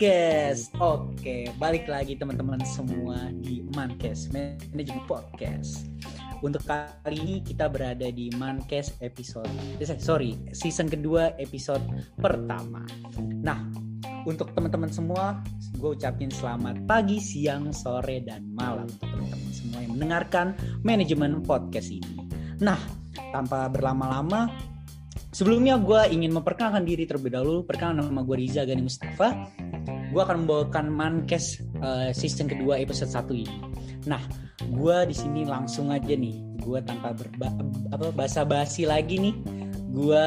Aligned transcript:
Mankes. 0.00 0.68
Oke, 0.76 1.48
balik 1.56 1.88
lagi 1.88 2.18
teman-teman 2.18 2.60
semua 2.66 3.32
di 3.40 3.62
Mankes 3.72 4.28
Manajemen 4.28 5.02
Podcast. 5.06 5.88
Untuk 6.42 6.64
kali 6.66 7.16
ini 7.16 7.36
kita 7.40 7.70
berada 7.70 8.10
di 8.10 8.34
Mankes 8.34 8.98
episode 8.98 9.48
eh, 9.80 9.86
sorry, 10.00 10.36
season 10.52 10.90
kedua 10.90 11.32
episode 11.38 11.80
pertama. 12.18 12.82
Nah, 13.40 13.62
untuk 14.28 14.52
teman-teman 14.52 14.92
semua, 14.92 15.40
gue 15.80 15.96
ucapin 15.96 16.28
selamat 16.28 16.84
pagi, 16.84 17.16
siang, 17.16 17.72
sore, 17.72 18.20
dan 18.26 18.52
malam 18.52 18.84
untuk 18.84 19.06
teman-teman 19.06 19.52
semua 19.54 19.78
yang 19.80 19.92
mendengarkan 19.96 20.46
manajemen 20.84 21.40
podcast 21.46 21.88
ini. 21.88 22.26
Nah, 22.60 22.99
tanpa 23.32 23.66
berlama-lama, 23.70 24.50
Sebelumnya 25.30 25.78
gue 25.78 26.10
ingin 26.10 26.34
memperkenalkan 26.34 26.82
diri 26.82 27.06
terlebih 27.06 27.38
dahulu. 27.38 27.62
Perkenalkan 27.62 28.02
nama 28.02 28.26
gue 28.26 28.36
Riza 28.36 28.66
Gani 28.66 28.82
Mustafa. 28.82 29.46
Gue 30.10 30.22
akan 30.26 30.42
membawakan 30.42 30.90
Mankes 30.90 31.62
uh, 31.78 32.10
season 32.10 32.50
kedua 32.50 32.82
episode 32.82 33.14
1 33.14 33.30
ini. 33.38 33.56
Nah, 34.10 34.18
gue 34.58 34.96
di 35.06 35.14
sini 35.14 35.46
langsung 35.46 35.94
aja 35.94 36.10
nih. 36.10 36.34
Gue 36.58 36.82
tanpa 36.82 37.14
berba 37.14 37.46
apa 37.94 38.10
basa 38.10 38.42
basi 38.42 38.90
lagi 38.90 39.22
nih. 39.22 39.34
Gue 39.94 40.22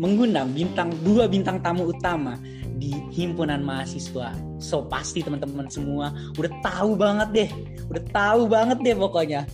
mengundang 0.00 0.48
bintang 0.56 0.96
dua 1.04 1.28
bintang 1.28 1.60
tamu 1.60 1.92
utama 1.92 2.40
di 2.80 2.96
himpunan 3.12 3.60
mahasiswa. 3.60 4.32
So 4.56 4.88
pasti 4.88 5.20
teman-teman 5.20 5.68
semua 5.68 6.08
udah 6.40 6.52
tahu 6.64 6.96
banget 6.96 7.28
deh, 7.36 7.50
udah 7.92 8.04
tahu 8.16 8.48
banget 8.48 8.80
deh 8.80 8.96
pokoknya 8.96 9.44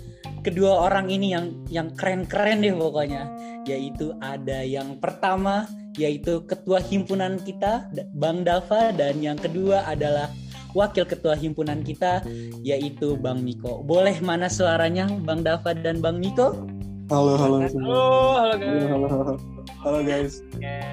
kedua 0.45 0.85
orang 0.87 1.09
ini 1.09 1.33
yang 1.33 1.57
yang 1.73 1.89
keren-keren 1.97 2.61
deh 2.61 2.77
pokoknya 2.77 3.33
yaitu 3.65 4.13
ada 4.21 4.61
yang 4.61 5.01
pertama 5.01 5.65
yaitu 5.97 6.45
ketua 6.45 6.85
himpunan 6.85 7.41
kita 7.41 7.89
Bang 8.13 8.45
Dava 8.45 8.93
dan 8.93 9.25
yang 9.25 9.41
kedua 9.41 9.89
adalah 9.89 10.29
wakil 10.77 11.09
ketua 11.09 11.33
himpunan 11.33 11.81
kita 11.81 12.21
yaitu 12.61 13.17
Bang 13.17 13.41
Miko. 13.41 13.81
Boleh 13.81 14.21
mana 14.21 14.53
suaranya 14.53 15.09
Bang 15.25 15.41
Dava 15.41 15.73
dan 15.73 16.05
Bang 16.05 16.21
Miko? 16.21 16.69
Halo 17.09 17.37
halo 17.41 17.57
Halo 17.65 18.09
halo 18.37 18.55
guys. 18.59 18.85
Halo, 18.85 19.07
halo, 19.09 19.35
halo 19.81 19.99
guys. 20.03 20.33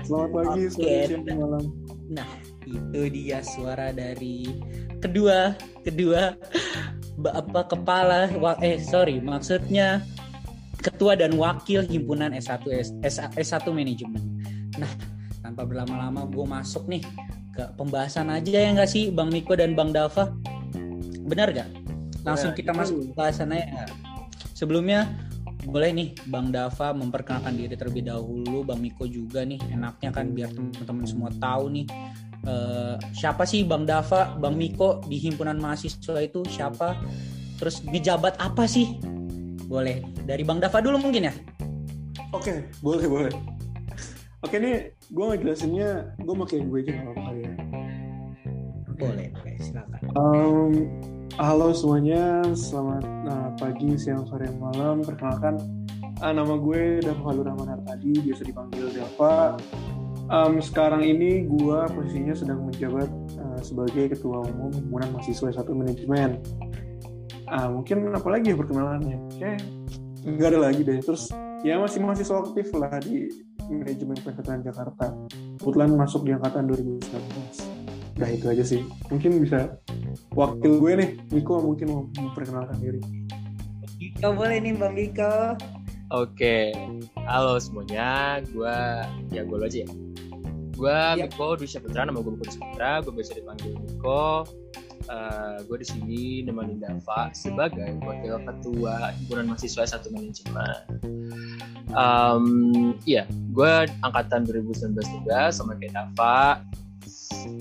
Selamat 0.06 0.30
pagi, 0.31 0.62
Oke. 0.68 0.75
selamat 0.75 1.23
siang, 1.23 1.40
malam. 1.40 1.64
Nah, 2.12 2.30
itu 2.68 3.02
dia 3.09 3.40
suara 3.42 3.95
dari 3.95 4.44
kedua 5.02 5.56
kedua 5.81 6.36
apa 7.30 7.61
kepala 7.67 8.25
eh 8.59 8.81
sorry 8.81 9.22
maksudnya 9.22 10.02
ketua 10.81 11.14
dan 11.14 11.38
wakil 11.38 11.86
himpunan 11.86 12.33
S1 12.33 12.66
S, 12.73 12.89
S- 13.05 13.22
S1 13.38 13.69
manajemen. 13.69 14.17
Nah, 14.81 14.89
tanpa 15.39 15.61
berlama-lama 15.61 16.25
gue 16.25 16.41
masuk 16.41 16.89
nih 16.89 17.05
ke 17.53 17.69
pembahasan 17.78 18.33
aja 18.33 18.50
ya 18.50 18.73
nggak 18.73 18.89
sih 18.89 19.13
Bang 19.13 19.30
Miko 19.30 19.53
dan 19.53 19.78
Bang 19.78 19.94
Dava? 19.94 20.33
Benar 21.22 21.53
gak? 21.53 21.69
Langsung 22.25 22.53
Ya, 22.53 22.58
kita 22.58 22.72
itu. 22.73 22.80
masuk 22.81 22.95
ke 22.97 23.03
pembahasannya 23.13 23.61
ya. 23.61 23.83
Sebelumnya 24.53 25.00
boleh 25.61 25.94
nih 25.94 26.08
Bang 26.25 26.50
Dava 26.50 26.89
memperkenalkan 26.91 27.53
diri 27.53 27.78
terlebih 27.78 28.09
dahulu, 28.09 28.66
Bang 28.66 28.81
Miko 28.81 29.06
juga 29.06 29.45
nih 29.45 29.61
enaknya 29.69 30.09
kan 30.09 30.33
biar 30.33 30.50
teman-teman 30.50 31.06
semua 31.06 31.30
tahu 31.31 31.69
nih 31.69 31.85
eh, 32.45 32.95
siapa 33.14 33.45
sih 33.45 33.66
Bang 33.66 33.86
Dava, 33.86 34.38
Bang 34.38 34.58
Miko 34.58 35.02
di 35.06 35.17
himpunan 35.22 35.58
mahasiswa 35.58 36.22
itu 36.22 36.42
siapa? 36.50 36.97
Terus 37.61 37.86
ngejabat 37.86 38.42
apa 38.42 38.66
sih? 38.66 38.97
Boleh 39.70 40.02
dari 40.25 40.42
Bang 40.42 40.59
Dava 40.59 40.81
dulu 40.81 40.97
mungkin 41.00 41.30
ya? 41.30 41.34
Oke, 42.31 42.66
boleh 42.80 43.08
boleh. 43.08 43.34
Oke 44.42 44.58
nih, 44.58 44.89
gue 45.14 45.25
ngejelasinnya, 45.30 46.17
gue 46.17 46.36
pakai 46.42 46.66
gue 46.66 46.80
aja 46.81 46.92
nggak 46.97 47.06
apa-apa 47.06 47.22
kali 47.30 47.42
ya. 47.45 47.53
Boleh, 48.97 49.28
boleh 49.38 49.56
silakan. 49.62 50.02
Um, 50.18 50.72
halo 51.38 51.69
semuanya, 51.78 52.41
selamat 52.58 53.06
uh, 53.29 53.50
pagi, 53.62 53.94
siang, 54.02 54.25
sore, 54.25 54.50
malam. 54.58 55.06
Perkenalkan, 55.06 55.62
uh, 56.25 56.34
nama 56.34 56.58
gue 56.58 57.06
Dava 57.06 57.22
Halur 57.22 57.53
Rahman 57.53 57.69
Hartadi, 57.69 58.18
biasa 58.25 58.41
dipanggil 58.41 58.90
Dava. 58.90 59.62
Um, 60.31 60.64
sekarang 60.64 61.03
ini 61.03 61.44
gue 61.44 61.80
posisinya 61.92 62.31
sedang 62.31 62.64
menjabat 62.64 63.12
uh, 63.36 63.59
sebagai 63.59 64.16
Ketua 64.16 64.47
Umum 64.47 64.72
Himpunan 64.72 65.12
Mahasiswa 65.12 65.52
S1 65.52 65.68
Manajemen. 65.75 66.40
Ah, 67.52 67.68
mungkin 67.68 68.08
apa 68.16 68.31
lagi 68.31 68.56
ya 68.56 68.56
perkenalannya? 68.56 69.20
Oke, 69.28 69.59
nggak 70.24 70.50
ada 70.56 70.59
lagi 70.72 70.88
deh. 70.88 71.03
Terus 71.03 71.36
ya 71.68 71.75
masih 71.84 72.00
mahasiswa 72.00 72.47
aktif 72.47 72.72
lah 72.72 72.96
di 73.03 73.28
manajemen 73.68 74.16
Kesehatan 74.24 74.64
Jakarta. 74.64 75.12
Kebetulan 75.59 76.00
masuk 76.00 76.24
di 76.24 76.31
angkatan 76.31 76.64
2019. 76.64 78.16
Udah 78.16 78.30
itu 78.31 78.46
aja 78.47 78.64
sih. 78.64 78.88
Mungkin 79.12 79.36
bisa 79.44 79.75
wakil 80.31 80.80
gue 80.80 80.91
nih, 80.96 81.09
Miko 81.36 81.59
mungkin 81.59 81.91
mau 81.91 82.02
memperkenalkan 82.08 82.80
diri. 82.80 83.03
Miko 84.00 84.31
boleh 84.31 84.64
nih 84.64 84.80
Bang 84.80 84.96
Miko. 84.96 85.59
Oke, 86.12 86.72
halo 87.28 87.59
semuanya. 87.59 88.40
Gua 88.56 89.03
ya 89.28 89.44
gue 89.44 89.59
aja 89.59 89.84
ya. 89.84 90.10
Gua 90.76 91.16
Yap. 91.18 91.36
Miko 91.36 91.48
Dwi 91.59 91.68
Saputra, 91.68 92.08
nama 92.08 92.20
gue 92.20 92.32
Miko 92.34 92.46
Dwi 92.48 92.56
Saputra. 92.56 92.92
Gue 93.04 93.14
biasa 93.20 93.32
dipanggil 93.38 93.72
Miko. 93.76 94.46
Eh 95.09 95.58
gue 95.66 95.78
di 95.82 95.88
sini 95.88 96.22
nemenin 96.46 96.78
Dava 96.78 97.34
sebagai 97.34 97.98
wakil 98.06 98.38
ketua 98.46 99.12
himpunan 99.18 99.46
mahasiswa 99.50 99.84
satu 99.98 100.14
manajemen. 100.14 100.86
Um, 101.92 102.46
iya, 103.04 103.28
gue 103.52 103.74
angkatan 104.06 104.48
2019 104.48 104.96
juga 105.02 105.50
sama 105.50 105.76
kayak 105.82 105.98
Dava. 105.98 106.62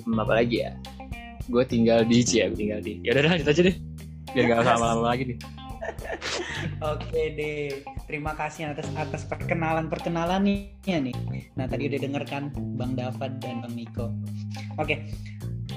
Hmm, 0.04 0.20
apa 0.20 0.32
lagi 0.44 0.68
ya? 0.68 0.76
Gue 1.48 1.64
tinggal 1.64 2.04
di 2.04 2.22
Cia, 2.22 2.52
gue 2.52 2.58
tinggal 2.68 2.80
di. 2.84 3.00
Ya 3.02 3.16
udah 3.16 3.34
lanjut 3.34 3.48
aja 3.48 3.62
deh. 3.64 3.76
Biar 4.30 4.44
gak 4.46 4.62
lama-lama 4.62 5.10
lagi 5.10 5.34
nih. 5.34 5.38
Oke 6.80 7.22
deh, 7.36 7.84
terima 8.04 8.36
kasih 8.36 8.72
atas 8.72 8.88
atas 8.96 9.22
perkenalan 9.28 9.88
perkenalannya 9.88 10.70
nih. 10.84 11.16
Nah 11.56 11.64
tadi 11.68 11.88
udah 11.88 12.00
denger 12.00 12.24
kan 12.28 12.52
Bang 12.76 12.96
Dava 12.96 13.28
dan 13.40 13.64
Bang 13.64 13.74
Miko. 13.76 14.12
Oke, 14.76 15.08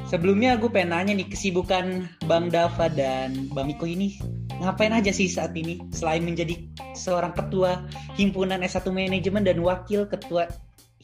sebelumnya 0.08 0.60
gue 0.60 0.68
pengen 0.72 0.96
nanya 0.96 1.14
nih 1.16 1.28
kesibukan 1.28 2.08
Bang 2.28 2.52
Dava 2.52 2.88
dan 2.92 3.52
Bang 3.52 3.72
Miko 3.72 3.88
ini 3.88 4.20
ngapain 4.60 4.94
aja 4.96 5.12
sih 5.12 5.28
saat 5.28 5.52
ini 5.58 5.82
selain 5.92 6.24
menjadi 6.24 6.56
seorang 6.96 7.36
ketua 7.36 7.84
himpunan 8.16 8.64
S1 8.64 8.88
manajemen 8.94 9.44
dan 9.44 9.60
wakil 9.60 10.08
ketua 10.08 10.48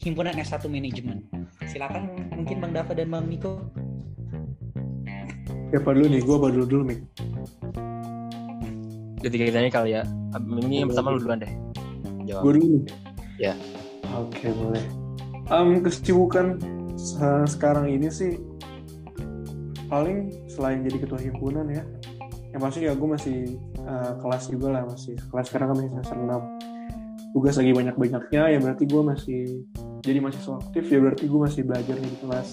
himpunan 0.00 0.32
S1 0.36 0.64
manajemen. 0.68 1.28
Silakan 1.68 2.32
mungkin 2.32 2.56
Bang 2.60 2.72
Dava 2.72 2.92
dan 2.96 3.12
Bang 3.12 3.28
Miko. 3.28 3.60
Siapa 5.70 5.94
dulu 5.94 6.06
nih? 6.10 6.20
Gue 6.26 6.34
apa 6.34 6.48
dulu 6.50 6.82
Mik? 6.82 6.98
Ketiga-tiganya 9.20 9.70
kali 9.70 9.90
ya. 9.96 10.02
Ini 10.36 10.84
yang 10.84 10.88
pertama 10.90 11.12
lu 11.12 11.20
duluan 11.20 11.40
deh. 11.44 11.52
Jawab. 12.24 12.42
Gue 12.44 12.52
dulu. 12.56 12.78
Ya. 13.36 13.54
Oke, 14.16 14.50
boleh. 14.52 14.84
Um, 15.50 15.82
kesibukan 15.82 16.58
se- 16.94 17.48
sekarang 17.48 17.90
ini 17.90 18.08
sih 18.08 18.38
paling 19.90 20.30
selain 20.46 20.86
jadi 20.86 20.96
ketua 21.02 21.18
himpunan 21.18 21.66
ya. 21.68 21.82
Yang 22.50 22.60
pasti 22.62 22.78
ya 22.86 22.92
gue 22.94 23.08
masih 23.08 23.38
uh, 23.86 24.12
kelas 24.18 24.50
juga 24.50 24.66
lah 24.74 24.82
masih 24.86 25.14
kelas 25.30 25.46
sekarang 25.50 25.74
kan 25.74 25.76
masih 25.78 25.90
semester 25.94 26.16
6 26.18 26.70
tugas 27.30 27.54
lagi 27.62 27.70
banyak-banyaknya 27.70 28.42
ya 28.50 28.58
berarti 28.58 28.84
gue 28.90 29.02
masih 29.06 29.40
jadi 30.02 30.18
mahasiswa 30.18 30.58
aktif 30.58 30.90
ya 30.90 30.98
berarti 30.98 31.24
gue 31.30 31.40
masih 31.46 31.62
belajar 31.62 31.94
di 31.94 32.10
kelas 32.18 32.48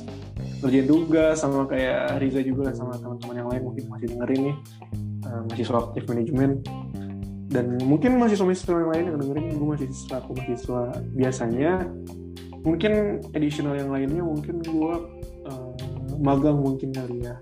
kerjain 0.61 0.85
tugas 0.85 1.35
sama 1.41 1.65
kayak 1.65 2.21
Riza 2.21 2.45
juga 2.45 2.69
lah 2.69 2.75
sama 2.77 2.93
teman-teman 3.01 3.35
yang 3.41 3.49
lain 3.49 3.61
mungkin 3.65 3.83
masih 3.89 4.05
dengerin 4.13 4.41
nih 4.53 4.55
uh, 5.27 5.41
mahasiswa 5.45 5.77
aktif 5.83 6.03
manajemen 6.07 6.63
dan 7.47 7.79
mungkin 7.79 8.19
mahasiswa-mahasiswa 8.19 8.75
yang 8.75 8.91
lain 8.91 9.03
yang 9.07 9.17
dengerin 9.19 9.45
gue 9.55 9.67
masih 9.67 9.87
selaku 9.91 10.29
mahasiswa 10.35 10.81
biasanya. 11.13 11.73
Mungkin 12.57 13.23
additional 13.31 13.79
yang 13.79 13.87
lainnya 13.87 14.19
mungkin 14.19 14.59
gue 14.59 14.93
uh, 15.47 15.71
magang 16.19 16.59
mungkin 16.59 16.91
kali 16.91 17.23
ya. 17.23 17.39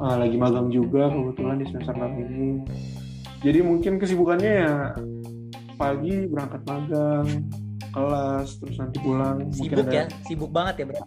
Uh, 0.00 0.16
lagi 0.16 0.40
magang 0.40 0.72
juga 0.72 1.12
kebetulan 1.12 1.60
di 1.60 1.66
semester 1.68 1.92
6 1.92 2.24
ini. 2.24 2.48
Jadi 3.44 3.58
mungkin 3.60 3.92
kesibukannya 4.00 4.52
ya 4.64 4.74
pagi 5.76 6.28
berangkat 6.28 6.62
magang 6.64 7.26
kelas 7.92 8.48
terus 8.56 8.76
nanti 8.80 8.96
pulang. 9.00 9.44
Mungkin 9.44 9.56
Sibuk 9.56 9.84
ada- 9.84 9.92
ya, 9.92 10.04
sibuk 10.24 10.50
banget 10.52 10.74
ya 10.80 10.84
bro. 10.88 11.04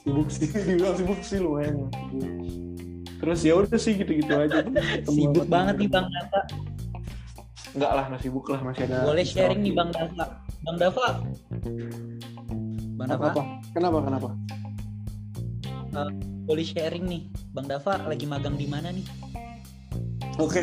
sibuk 0.00 0.28
sih 0.30 0.46
dibilang 0.48 0.94
sibuk 1.00 1.20
sih 1.20 1.38
lumayan. 1.40 1.74
sibuk. 1.76 1.90
Terus 3.20 3.40
ya 3.44 3.52
udah 3.56 3.78
sih 3.78 3.94
gitu-gitu 4.00 4.32
aja 4.32 4.64
Sibuk 5.04 5.46
banget 5.46 5.76
nih. 5.76 5.88
Bang 5.92 6.08
Dava. 6.08 6.40
enggak 7.70 7.92
lah 7.94 8.04
nggak 8.10 8.20
sibuk 8.26 8.46
lah 8.50 8.60
masih 8.66 8.82
ada 8.90 9.06
Boleh 9.06 9.22
sharing 9.22 9.60
nih. 9.62 9.72
Bang 9.76 9.90
Dava. 9.94 10.26
Bang 10.64 10.76
Dava. 10.80 11.08
Bang 12.98 13.08
Dava, 13.08 13.26
apa 13.30 13.42
kenapa 13.76 13.98
kenapa 14.02 14.28
boleh 16.48 16.64
sharing 16.66 17.04
nih. 17.06 17.22
Bang 17.54 17.70
Dava 17.70 17.94
lagi 18.10 18.26
magang 18.26 18.58
di 18.58 18.66
mana 18.66 18.90
nih? 18.90 19.06
oke 20.40 20.62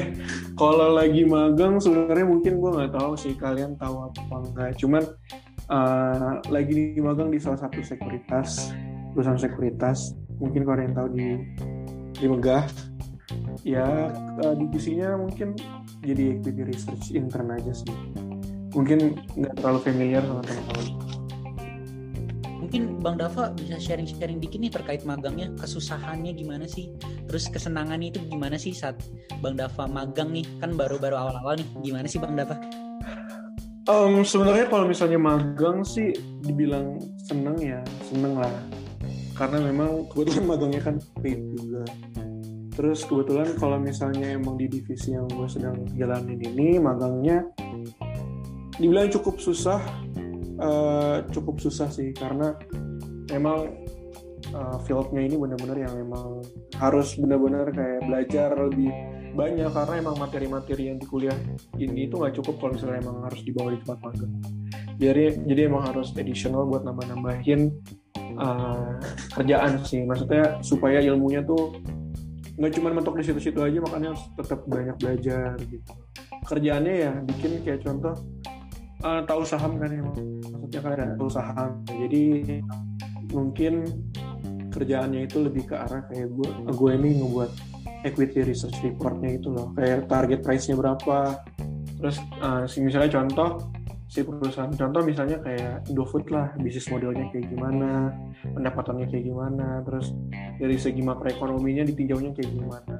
kalau 0.58 0.98
lagi 0.98 1.24
magang 1.24 1.78
sebenarnya 1.78 2.26
mungkin 2.26 2.58
gue 2.58 2.72
nggak 2.74 2.94
tahu 2.98 3.14
sih 3.14 3.34
kalian 3.38 3.78
tahu 3.78 4.10
apa 4.10 4.36
enggak 4.42 4.72
cuman 4.82 5.04
uh, 5.70 6.42
lagi 6.50 6.98
di 6.98 7.00
magang 7.00 7.30
di 7.30 7.38
salah 7.38 7.62
satu 7.62 7.86
sekuritas 7.86 8.74
perusahaan 9.14 9.38
sekuritas 9.38 10.18
mungkin 10.42 10.66
kalau 10.66 10.82
yang 10.82 10.96
tahu 10.98 11.08
di 11.14 11.28
di 12.18 12.28
Megah 12.28 12.66
ya 13.66 14.14
uh, 14.44 14.54
divisinya 14.56 15.18
mungkin 15.18 15.58
jadi 16.06 16.38
equity 16.38 16.64
research 16.64 17.12
intern 17.14 17.52
aja 17.52 17.74
sih. 17.74 17.92
Mungkin 18.72 19.18
nggak 19.36 19.54
terlalu 19.58 19.80
familiar 19.82 20.22
sama 20.24 20.42
teman-teman. 20.46 20.88
Mungkin 22.68 23.00
Bang 23.00 23.16
Dava 23.16 23.56
bisa 23.56 23.80
sharing-sharing 23.80 24.44
dikit 24.44 24.60
nih 24.60 24.68
terkait 24.68 25.02
magangnya 25.08 25.50
kesusahannya 25.56 26.36
gimana 26.36 26.68
sih? 26.68 26.92
Terus 27.32 27.48
kesenangannya 27.48 28.12
itu 28.12 28.20
gimana 28.28 28.60
sih 28.60 28.76
saat 28.76 29.00
Bang 29.40 29.56
Dava 29.56 29.88
magang 29.88 30.36
nih? 30.36 30.44
Kan 30.60 30.76
baru-baru 30.76 31.16
awal-awal 31.16 31.58
nih. 31.58 31.68
Gimana 31.80 32.06
sih 32.12 32.20
Bang 32.20 32.36
Dava? 32.36 32.60
Um, 33.88 34.20
sebenarnya 34.28 34.68
kalau 34.68 34.84
misalnya 34.84 35.16
magang 35.16 35.80
sih 35.88 36.12
dibilang 36.44 37.00
seneng 37.24 37.56
ya 37.56 37.80
seneng 38.04 38.36
lah 38.36 38.52
karena 39.38 39.62
memang 39.62 40.10
kebetulan 40.10 40.46
magangnya 40.52 40.82
kan 40.82 40.96
paid 41.22 41.40
juga. 41.54 41.86
Terus 42.74 43.06
kebetulan 43.10 43.58
kalau 43.58 43.78
misalnya 43.82 44.38
emang 44.38 44.58
di 44.58 44.70
divisi 44.70 45.14
yang 45.14 45.26
gue 45.30 45.48
sedang 45.50 45.82
jalanin 45.98 46.38
ini 46.38 46.78
magangnya 46.78 47.42
dibilang 48.78 49.10
cukup 49.10 49.42
susah 49.42 49.82
uh, 50.62 51.26
cukup 51.34 51.58
susah 51.58 51.90
sih. 51.90 52.14
Karena 52.14 52.54
memang 53.34 53.82
uh, 54.54 54.78
fieldnya 54.86 55.26
ini 55.26 55.42
benar-benar 55.42 55.78
yang 55.90 55.94
memang 55.98 56.46
harus 56.78 57.18
benar-benar 57.18 57.74
kayak 57.74 58.06
belajar 58.06 58.54
lebih 58.54 58.94
banyak. 59.34 59.70
Karena 59.74 59.94
emang 59.98 60.16
materi-materi 60.22 60.94
yang 60.94 61.02
di 61.02 61.10
kuliah 61.10 61.38
ini 61.82 62.06
itu 62.06 62.14
nggak 62.14 62.38
cukup 62.42 62.62
kalau 62.62 62.72
misalnya 62.78 63.02
emang 63.02 63.26
harus 63.26 63.42
dibawa 63.42 63.74
di 63.74 63.82
tempat 63.82 64.00
magang. 64.06 64.34
Jadi 64.98 65.50
jadi 65.50 65.62
emang 65.66 65.82
harus 65.82 66.14
additional 66.14 66.70
buat 66.70 66.86
nambah-nambahin 66.86 67.74
uh, 68.38 68.98
kerjaan 69.34 69.82
sih. 69.84 70.04
Maksudnya 70.06 70.62
supaya 70.62 71.02
ilmunya 71.02 71.42
tuh 71.46 71.78
nggak 72.58 72.74
cuma 72.74 72.90
mentok 72.90 73.22
di 73.22 73.24
situ-situ 73.30 73.62
aja 73.62 73.78
makanya 73.78 74.18
harus 74.18 74.24
tetap 74.34 74.66
banyak 74.66 74.96
belajar 74.98 75.54
gitu. 75.62 75.94
Kerjaannya 76.48 76.94
ya 77.06 77.14
bikin 77.22 77.62
kayak 77.62 77.86
contoh 77.86 78.16
uh, 79.06 79.22
tahu 79.30 79.42
saham 79.46 79.78
kan 79.78 79.94
ya 79.94 80.02
maksudnya 80.02 80.80
kan 80.82 80.92
ada 80.98 81.16
tahu 81.18 81.30
saham. 81.30 81.70
Jadi 81.86 82.24
mungkin 83.30 83.86
kerjaannya 84.74 85.30
itu 85.30 85.38
lebih 85.42 85.70
ke 85.70 85.76
arah 85.78 86.02
kayak 86.10 86.34
gue 86.34 86.50
gue 86.74 86.92
ini 86.98 87.10
ngebuat 87.22 87.52
equity 88.06 88.42
research 88.46 88.78
reportnya 88.82 89.38
itu 89.38 89.54
loh. 89.54 89.74
Kayak 89.78 90.10
target 90.10 90.40
price-nya 90.42 90.76
berapa. 90.78 91.38
Terus 91.98 92.18
uh, 92.42 92.66
misalnya 92.82 93.22
contoh 93.22 93.77
si 94.08 94.24
perusahaan. 94.24 94.72
Contoh 94.72 95.04
misalnya 95.04 95.38
kayak 95.44 95.92
Indofood 95.92 96.32
lah 96.32 96.56
bisnis 96.60 96.88
modelnya 96.88 97.28
kayak 97.36 97.52
gimana 97.52 98.16
pendapatannya 98.44 99.06
kayak 99.12 99.26
gimana 99.28 99.84
terus 99.84 100.16
dari 100.58 100.80
segi 100.80 101.04
makroekonominya 101.04 101.84
ditinjaunya 101.88 102.32
kayak 102.34 102.52
gimana. 102.56 102.94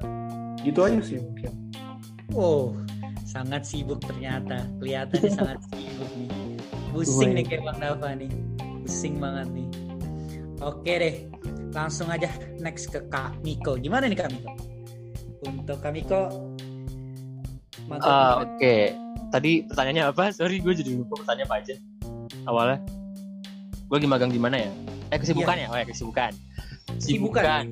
Gitu 0.60 0.80
aja 0.84 1.00
sih 1.00 1.18
mungkin. 1.18 1.52
Oh 2.36 2.76
sangat 3.28 3.64
sibuk 3.64 4.00
ternyata. 4.04 4.64
Kelihatannya 4.80 5.30
sangat 5.38 5.58
sibuk 5.72 6.10
nih. 6.16 6.30
Pusing 6.92 7.30
nih 7.36 7.44
kayak 7.44 7.62
bang 7.68 7.78
Dava 7.80 8.10
nih. 8.16 8.30
Pusing 8.84 9.14
banget 9.20 9.48
nih. 9.52 9.68
Oke 10.58 10.92
deh 10.98 11.14
langsung 11.70 12.08
aja 12.08 12.32
next 12.58 12.90
ke 12.90 13.00
Kak 13.12 13.36
Miko. 13.44 13.76
Gimana 13.76 14.08
nih 14.08 14.18
Kak 14.18 14.32
Miko? 14.32 14.50
Untuk 15.46 15.78
Kak 15.78 15.92
Miko 15.94 16.20
uh, 17.86 18.44
oke. 18.44 18.58
Okay. 18.58 18.92
tadi 19.28 19.62
pertanyaannya 19.68 20.04
apa? 20.10 20.24
Sorry 20.38 20.58
gue 20.58 20.74
jadi 20.74 20.90
lupa 20.98 21.22
pertanyaan 21.22 21.48
apa 21.48 21.56
aja. 21.62 21.74
Awalnya? 22.48 22.78
Gue 23.88 23.96
lagi 24.02 24.08
magang 24.08 24.32
di 24.32 24.40
mana 24.40 24.56
ya? 24.60 24.70
Eh 25.14 25.18
kesibukan 25.20 25.56
iya. 25.56 25.66
ya? 25.68 25.72
Oh 25.72 25.76
ya 25.78 25.86
kesibukan. 25.86 26.32
Kesibukan. 26.98 27.00
Sibukan, 27.00 27.64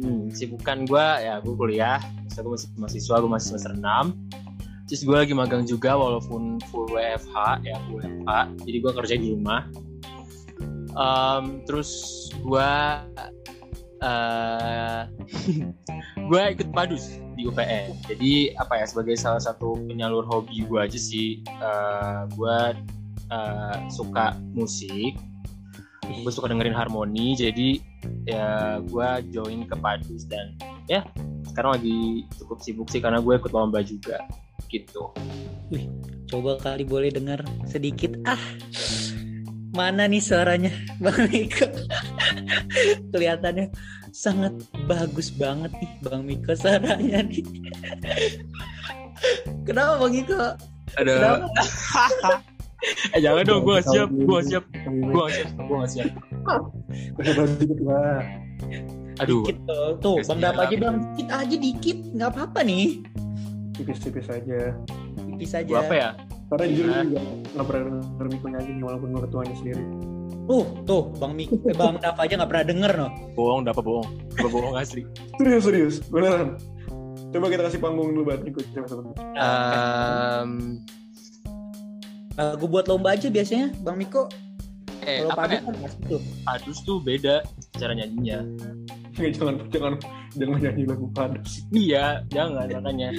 hmm, 0.00 0.22
sibukan 0.32 0.78
gue 0.88 1.06
ya 1.20 1.34
gue 1.42 1.54
kuliah. 1.56 2.00
Saya 2.30 2.46
gue 2.46 2.52
masih 2.54 2.68
mahasiswa 2.78 3.14
gue 3.20 3.30
masih 3.30 3.46
semester 3.54 3.72
6 3.76 4.40
terus 4.90 5.06
gue 5.06 5.14
lagi 5.14 5.30
magang 5.38 5.62
juga 5.62 5.94
walaupun 5.94 6.58
full 6.66 6.90
WFH 6.90 7.62
ya 7.62 7.78
full 7.86 8.02
WFH 8.02 8.58
jadi 8.66 8.76
gue 8.82 8.92
kerja 8.98 9.14
di 9.22 9.28
rumah. 9.30 9.62
Um, 10.98 11.62
terus 11.62 11.90
gue 12.42 12.70
uh, 14.02 15.00
gue 16.30 16.42
ikut 16.58 16.68
padus 16.74 17.22
di 17.40 17.48
UPN 17.48 17.96
jadi 18.04 18.32
apa 18.60 18.84
ya 18.84 18.84
sebagai 18.84 19.16
salah 19.16 19.40
satu 19.40 19.80
penyalur 19.88 20.28
hobi 20.28 20.68
gue 20.68 20.76
aja 20.76 21.00
sih 21.00 21.40
uh, 21.64 22.28
gue 22.28 22.58
uh, 23.32 23.76
suka 23.88 24.36
musik 24.52 25.16
gue 26.04 26.32
suka 26.34 26.52
dengerin 26.52 26.76
harmoni 26.76 27.32
jadi 27.32 27.80
ya 28.28 28.76
gue 28.84 29.08
join 29.32 29.64
ke 29.64 29.72
padus 29.80 30.28
dan 30.28 30.52
ya 30.84 31.00
sekarang 31.48 31.80
lagi 31.80 32.28
cukup 32.36 32.58
sibuk 32.60 32.88
sih 32.92 33.00
karena 33.00 33.24
gue 33.24 33.34
ikut 33.34 33.50
lomba 33.50 33.80
juga 33.80 34.20
gitu. 34.70 35.10
Wih, 35.74 35.90
coba 36.30 36.56
kali 36.62 36.86
boleh 36.86 37.10
dengar 37.10 37.42
sedikit 37.66 38.14
ah. 38.24 38.38
Mana 39.70 40.06
nih 40.10 40.22
suaranya 40.22 40.70
Bang 41.02 41.30
Miko? 41.30 41.66
Kelihatannya 43.14 43.70
sangat 44.12 44.52
bagus 44.86 45.30
banget 45.34 45.70
nih 45.78 45.90
Bang 46.02 46.22
Miko 46.26 46.52
suaranya 46.54 47.22
nih. 47.24 47.44
Kenapa 49.66 49.92
Bang 50.00 50.12
Miko? 50.12 50.42
Ada. 50.98 51.46
eh 53.14 53.20
jangan 53.20 53.44
dong, 53.44 53.62
gue 53.68 53.78
siap, 53.84 54.08
gue 54.08 54.40
siap, 54.40 54.64
gue 54.88 55.26
siap, 55.30 55.50
gue 55.52 55.82
siap. 55.86 56.10
Aduh. 59.20 59.44
Dikit 59.44 59.58
tuh, 59.68 59.88
tuh 60.00 60.16
Bang 60.24 60.40
Dapa 60.40 60.66
aja 60.66 60.76
Bang, 60.80 60.96
dikit 61.14 61.28
aja 61.30 61.56
dikit, 61.60 61.98
nggak 62.16 62.30
apa-apa 62.32 62.60
nih. 62.64 63.04
Tipis-tipis 63.76 64.26
aja. 64.32 64.74
Tipis 65.16 65.52
aja. 65.54 65.68
Berapa 65.68 65.94
ya? 65.94 66.10
Karena 66.50 66.64
jujur 66.66 66.86
juga 66.90 67.20
nggak 67.54 67.66
pernah 67.68 67.82
denger 68.02 68.26
Miko 68.26 68.46
nyanyi 68.50 68.70
nih 68.74 68.84
walaupun 68.84 69.08
gue 69.14 69.22
ketuanya 69.28 69.54
sendiri 69.54 69.84
Uh, 70.50 70.66
tuh 70.82 71.14
Bang 71.22 71.38
Miko, 71.38 71.54
eh, 71.62 71.70
Bang 71.78 72.02
Dava 72.02 72.26
aja 72.26 72.34
nggak 72.34 72.50
pernah 72.50 72.64
denger 72.66 72.92
no. 72.98 73.08
Bohong, 73.38 73.62
Dava 73.62 73.78
bohong. 73.78 74.08
Gue 74.34 74.50
bohong 74.50 74.74
asli. 74.74 75.06
serius, 75.38 75.62
serius. 75.62 75.94
Beneran. 76.10 76.58
Coba 77.30 77.46
kita 77.46 77.62
kasih 77.70 77.78
panggung 77.78 78.10
dulu 78.10 78.34
buat 78.34 78.42
Miko. 78.42 78.58
Coba, 78.74 79.14
Um, 82.40 82.50
gue 82.56 82.68
buat 82.72 82.90
lomba 82.90 83.14
aja 83.14 83.30
biasanya, 83.30 83.70
Bang 83.86 83.94
Miko. 83.94 84.26
Eh, 85.06 85.22
Kalau 85.22 85.38
padus 85.38 85.54
ya? 85.54 85.60
kan 85.62 85.74
tuh. 86.10 86.20
Padus 86.42 86.78
tuh 86.82 86.98
beda 86.98 87.46
cara 87.78 87.94
nyanyinya. 87.94 88.42
jangan 89.36 89.54
jangan 89.68 89.94
jangan 90.38 90.58
nyanyi 90.62 90.82
lagu 90.86 91.06
padus 91.12 91.66
iya 91.74 92.22
jangan 92.30 92.70
makanya 92.70 93.10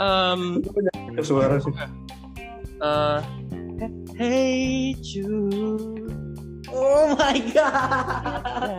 um, 0.00 0.58
suara 1.20 1.60
sih 1.60 1.74
uh, 2.80 3.20
hey 4.16 4.96
Jude 4.98 6.23
oh 6.74 7.14
my 7.14 7.38
god. 7.54 8.74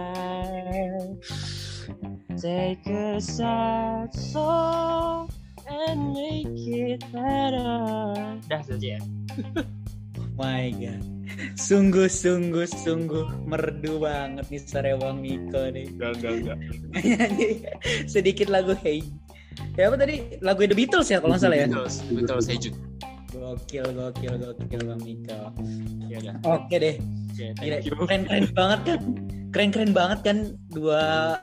Take 2.35 2.85
a 2.91 3.17
sad 3.23 4.11
song 4.11 5.31
and 5.65 6.11
make 6.11 6.51
it 6.67 7.01
better. 7.15 8.35
Dah 8.51 8.61
saja 8.67 8.99
my 10.39 10.75
god. 10.75 11.01
Sungguh 11.55 12.11
sungguh 12.11 12.67
sungguh 12.67 13.47
merdu 13.47 14.03
banget 14.03 14.45
nih 14.51 14.61
sore 14.67 14.91
Bang 14.99 15.23
Miko 15.23 15.71
nih. 15.71 15.89
Enggak 15.95 16.11
enggak 16.19 16.33
enggak. 16.43 16.57
Sedikit 18.11 18.51
lagu 18.51 18.75
Hey. 18.75 19.01
Ya 19.79 19.87
apa 19.87 19.95
tadi? 19.95 20.35
Lagu 20.43 20.67
The 20.67 20.75
Beatles 20.75 21.07
ya 21.07 21.23
kalau 21.23 21.35
nggak 21.35 21.43
salah 21.47 21.57
ya? 21.57 21.67
Beatles 21.71 22.03
Beatles 22.11 22.45
Hey 22.51 22.59
Jude 22.59 22.75
gokil 23.45 23.85
gokil 23.93 24.33
gokil 24.41 24.81
Bang 24.89 25.01
Miko 25.05 25.39
ya 26.09 26.33
oke 26.41 26.73
deh. 26.73 26.97
Okay, 27.35 27.83
keren 27.83 28.23
keren 28.25 28.47
banget 28.55 28.79
kan? 28.87 28.99
Keren 29.51 29.69
keren 29.69 29.91
banget 29.93 30.19
kan 30.25 30.37
dua 30.73 31.35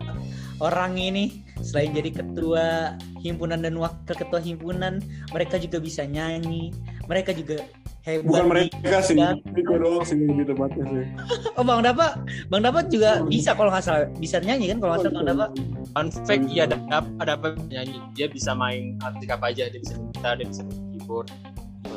orang 0.59 0.99
ini? 0.99 1.45
Selain 1.63 1.95
jadi 1.95 2.11
ketua 2.11 2.99
himpunan 3.23 3.63
dan 3.63 3.79
wakil 3.79 4.15
ketua 4.19 4.43
himpunan 4.43 4.99
mereka 5.31 5.63
juga 5.63 5.79
bisa 5.79 6.03
nyanyi. 6.03 6.75
Mereka 7.07 7.37
juga 7.39 7.63
hebat. 8.03 8.27
Bukan 8.27 8.47
mereka 8.51 8.99
sih 9.05 9.15
Miko 9.55 9.79
doang 9.79 10.03
sih 10.03 10.19
lebih 10.19 10.51
tepatnya 10.51 10.85
sih. 10.91 11.07
Oh 11.61 11.63
bang 11.63 11.87
Dapat? 11.87 12.13
Bang 12.51 12.67
Dapat 12.67 12.91
juga 12.91 13.23
bisa 13.29 13.55
kalau 13.55 13.71
nggak 13.71 13.85
salah. 13.85 14.09
Bisa 14.19 14.43
nyanyi 14.43 14.75
kan 14.75 14.83
kalau 14.83 14.97
nggak 14.97 15.03
salah 15.07 15.15
bang 15.15 15.29
Dapat? 15.31 15.51
Fun 15.93 16.09
fact 16.25 16.45
iya 16.51 16.65
dapat 16.67 17.05
ada 17.23 17.33
apa 17.39 17.55
nyanyi. 17.71 18.01
Dia 18.17 18.27
bisa 18.27 18.57
main 18.57 18.99
alat 19.05 19.23
apa 19.29 19.55
aja. 19.55 19.71
Dia 19.71 19.79
bisa 19.79 19.95
gitar 20.11 20.41
dia 20.41 20.49
bisa 20.49 20.65
keyboard 20.67 21.29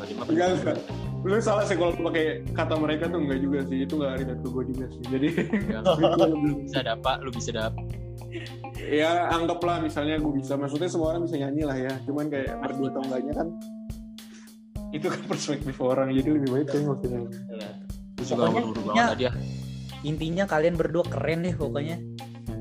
enggak 0.04 0.48
enggak. 0.54 0.78
Lu 1.26 1.42
salah 1.42 1.66
sih 1.66 1.74
kalau 1.74 1.90
pakai 1.96 2.46
kata 2.52 2.74
mereka 2.76 3.08
tuh 3.08 3.18
enggak 3.18 3.40
juga 3.40 3.58
sih. 3.66 3.82
Itu 3.82 3.98
enggak 3.98 4.12
relate 4.20 4.40
ke 4.40 4.48
gue 4.48 4.64
juga 4.70 4.84
sih. 4.88 5.02
Jadi 5.08 5.28
bisa 6.64 6.78
dapat 6.82 7.16
lu 7.20 7.30
bisa 7.30 7.50
dapat. 7.50 7.84
Ya 8.78 9.26
anggaplah 9.28 9.80
misalnya 9.80 10.16
gue 10.16 10.32
bisa. 10.34 10.54
Maksudnya 10.54 10.86
semua 10.86 11.12
orang 11.12 11.24
bisa 11.24 11.36
nyanyi 11.36 11.62
lah 11.64 11.76
ya. 11.76 11.92
Cuman 12.04 12.28
kayak 12.28 12.54
berdua 12.60 12.88
atau 12.90 13.00
enggaknya 13.02 13.34
kan 13.34 13.48
itu 14.94 15.06
kan 15.08 15.20
perspektif 15.26 15.76
orang. 15.80 16.14
Jadi 16.14 16.28
lebih 16.30 16.48
baik 16.52 16.66
kayak 16.70 16.82
nggak 16.84 16.98
usah 17.00 17.10
nyanyi 17.10 17.28
ya. 17.28 17.70
Gue 18.16 18.24
juga 18.24 18.34
Pokoknya 18.38 18.52
buru-buru 18.54 18.70
intinya- 18.72 18.94
banget 18.94 19.12
tadi 19.12 19.24
ya. 19.24 19.32
Intinya 20.04 20.44
kalian 20.46 20.74
berdua 20.78 21.04
keren 21.04 21.38
deh 21.42 21.54
pokoknya. 21.54 21.96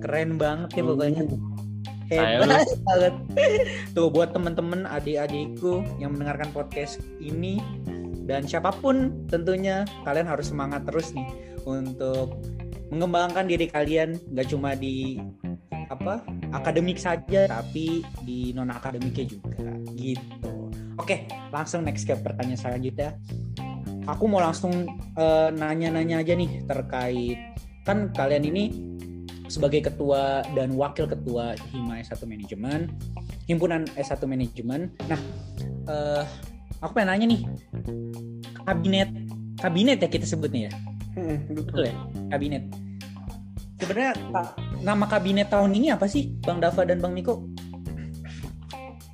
Keren 0.01 0.30
banget 0.36 0.70
ya 0.74 0.84
pokoknya. 0.84 1.22
Hebat 2.09 2.67
banget. 2.85 3.13
Tuh 3.97 4.07
buat 4.13 4.29
temen-temen 4.31 4.85
adik-adikku 4.85 5.81
yang 5.97 6.13
mendengarkan 6.13 6.53
podcast 6.53 7.01
ini 7.17 7.57
dan 8.25 8.45
siapa 8.45 8.74
pun 8.74 9.25
tentunya 9.29 9.85
kalian 10.05 10.25
harus 10.25 10.50
semangat 10.50 10.85
terus 10.89 11.13
nih 11.13 11.25
untuk 11.65 12.41
mengembangkan 12.93 13.50
diri 13.50 13.65
kalian 13.69 14.17
nggak 14.33 14.47
cuma 14.50 14.77
di 14.77 15.17
apa 15.89 16.25
akademik 16.53 16.97
saja 16.97 17.45
tapi 17.45 18.01
di 18.25 18.50
non 18.53 18.74
akademiknya 18.74 19.25
juga 19.29 19.69
gitu. 19.93 20.74
Oke, 20.97 21.29
langsung 21.53 21.85
next 21.85 22.07
ke 22.09 22.17
pertanyaan 22.17 22.57
selanjutnya. 22.57 23.17
Aku 24.05 24.29
mau 24.29 24.41
langsung 24.41 24.85
eh, 25.17 25.50
nanya-nanya 25.53 26.21
aja 26.21 26.33
nih 26.38 26.65
terkait 26.65 27.38
kan 27.85 28.09
kalian 28.17 28.50
ini 28.50 28.63
sebagai 29.48 29.82
ketua 29.84 30.24
dan 30.52 30.74
wakil 30.74 31.06
ketua 31.06 31.54
Hima 31.70 32.00
S1 32.00 32.22
Manajemen, 32.24 32.90
himpunan 33.46 33.86
S1 33.94 34.22
Manajemen. 34.24 34.90
Nah, 35.06 35.20
eh, 35.86 36.24
aku 36.80 36.92
pengen 36.94 37.10
nanya 37.10 37.25
nih, 37.28 37.42
kabinet, 38.62 39.10
kabinet 39.58 39.98
ya 39.98 40.08
kita 40.08 40.25
sebutnya 40.25 40.68
ya, 40.68 40.74
Hmm, 41.14 41.38
betul 41.50 41.86
ya, 41.86 41.96
kabinet. 42.30 42.64
Sebenarnya 43.75 44.12
ka- 44.30 44.56
nama 44.82 45.06
kabinet 45.06 45.48
tahun 45.48 45.72
ini 45.74 45.88
apa 45.90 46.06
sih, 46.06 46.36
Bang 46.40 46.60
Dava 46.60 46.84
dan 46.84 47.00
Bang 47.00 47.12
Miko? 47.12 47.46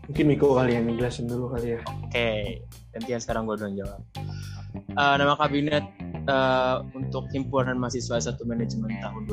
mungkin 0.04 0.28
Miko 0.28 0.52
kali 0.54 0.76
yang 0.76 0.84
ngejelasin 0.86 1.24
dulu 1.24 1.56
kali 1.56 1.72
ya 1.72 1.80
Oke, 2.04 2.60
gantian 2.92 3.16
sekarang 3.18 3.48
gue 3.48 3.56
dong 3.56 3.80
jawab. 3.80 3.96
Eh, 4.92 5.16
nama 5.16 5.40
kabinet 5.40 5.88
eh, 6.22 6.76
untuk 6.92 7.32
himpunan 7.32 7.80
mahasiswa 7.80 8.20
satu 8.22 8.44
manajemen 8.44 8.92
tahun 9.00 9.24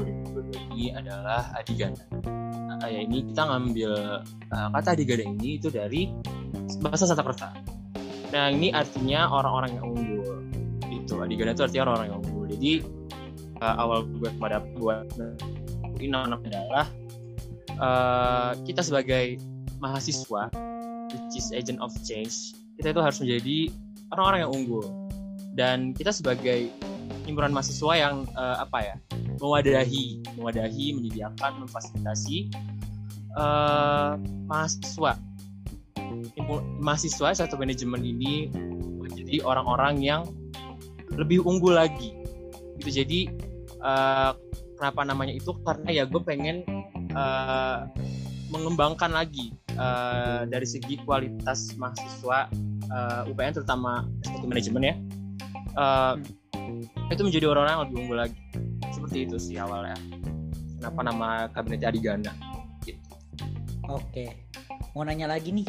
2022 0.49 0.75
ini 0.75 0.87
adalah 0.97 1.53
Adigana. 1.57 2.05
Nah, 2.79 2.89
ya 2.89 3.01
ini 3.03 3.27
kita 3.33 3.43
ngambil 3.49 3.93
eh, 4.25 4.69
kata 4.73 4.89
Adigana 4.95 5.25
ini 5.29 5.49
itu 5.59 5.69
dari 5.69 6.13
bahasa 6.81 7.05
Sanskerta. 7.09 7.51
Nah 8.29 8.53
ini 8.53 8.73
artinya 8.73 9.29
orang-orang 9.33 9.71
yang 9.77 9.87
unggul. 9.89 10.37
Itu 10.89 11.21
Adigana 11.21 11.57
itu 11.57 11.65
artinya 11.65 11.83
orang-orang 11.89 12.09
yang 12.09 12.19
unggul. 12.23 12.45
Jadi 12.55 12.73
eh, 13.61 13.75
awal 13.77 14.07
gue 14.07 14.31
pada 14.39 14.63
buat 14.79 15.09
ini 15.99 16.09
nama 16.15 16.39
adalah 16.39 16.87
eh, 17.73 18.51
kita 18.65 18.81
sebagai 18.81 19.41
mahasiswa 19.79 20.51
which 21.09 21.41
is 21.41 21.51
agent 21.55 21.81
of 21.81 21.95
change 22.05 22.53
kita 22.79 22.95
itu 22.95 23.01
harus 23.03 23.19
menjadi 23.19 23.59
orang-orang 24.15 24.41
yang 24.47 24.53
unggul 24.55 24.87
dan 25.59 25.91
kita 25.91 26.15
sebagai 26.15 26.71
himpunan 27.29 27.53
mahasiswa 27.53 27.93
yang 27.93 28.25
eh, 28.33 28.57
apa 28.65 28.79
ya 28.81 28.95
mewadahi 29.37 30.25
mewadahi 30.41 30.97
menyediakan 30.97 31.63
memfasilitasi 31.63 32.49
eh, 33.37 34.13
mahasiswa. 34.49 35.13
Mahasiswa 36.81 37.29
satu 37.37 37.61
manajemen 37.61 38.01
ini 38.01 38.49
menjadi 39.05 39.45
orang-orang 39.45 40.01
yang 40.01 40.23
lebih 41.13 41.45
unggul 41.45 41.77
lagi. 41.77 42.17
Itu 42.81 42.89
jadi 42.89 43.29
eh, 43.85 44.31
kenapa 44.81 45.05
namanya 45.05 45.37
itu? 45.37 45.53
Karena 45.63 45.89
ya 45.93 46.05
gue 46.09 46.23
pengen 46.25 46.65
eh, 47.13 47.79
mengembangkan 48.49 49.13
lagi 49.13 49.53
eh, 49.77 50.49
dari 50.49 50.65
segi 50.65 50.97
kualitas 51.05 51.77
mahasiswa 51.77 52.49
eh, 52.89 53.31
UPN 53.31 53.53
terutama 53.61 54.09
S1 54.25 54.43
manajemen 54.49 54.83
ya. 54.83 54.95
Eh, 55.77 56.15
itu 57.13 57.23
menjadi 57.25 57.47
orang-orang 57.51 57.73
yang 57.73 57.83
lebih 57.87 57.97
unggul 58.05 58.19
lagi. 58.19 58.39
Seperti 58.93 59.19
itu 59.27 59.37
sih 59.37 59.57
awalnya. 59.61 59.99
Kenapa 60.79 61.01
nama 61.03 61.29
kabinet 61.51 61.83
Adigana 61.91 62.31
Oke, 63.89 64.47
mau 64.93 65.03
nanya 65.03 65.27
lagi 65.27 65.49
nih, 65.49 65.67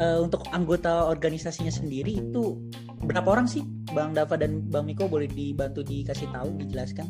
Eh, 0.00 0.16
untuk 0.16 0.48
anggota 0.48 1.12
organisasinya 1.12 1.68
sendiri 1.68 2.24
itu 2.24 2.56
berapa 3.04 3.36
orang 3.36 3.44
sih, 3.44 3.60
Bang 3.92 4.16
Dava 4.16 4.32
dan 4.40 4.64
Bang 4.72 4.88
Miko? 4.88 5.04
Boleh 5.04 5.28
dibantu 5.28 5.84
dikasih 5.84 6.24
tahu, 6.32 6.56
dijelaskan? 6.56 7.04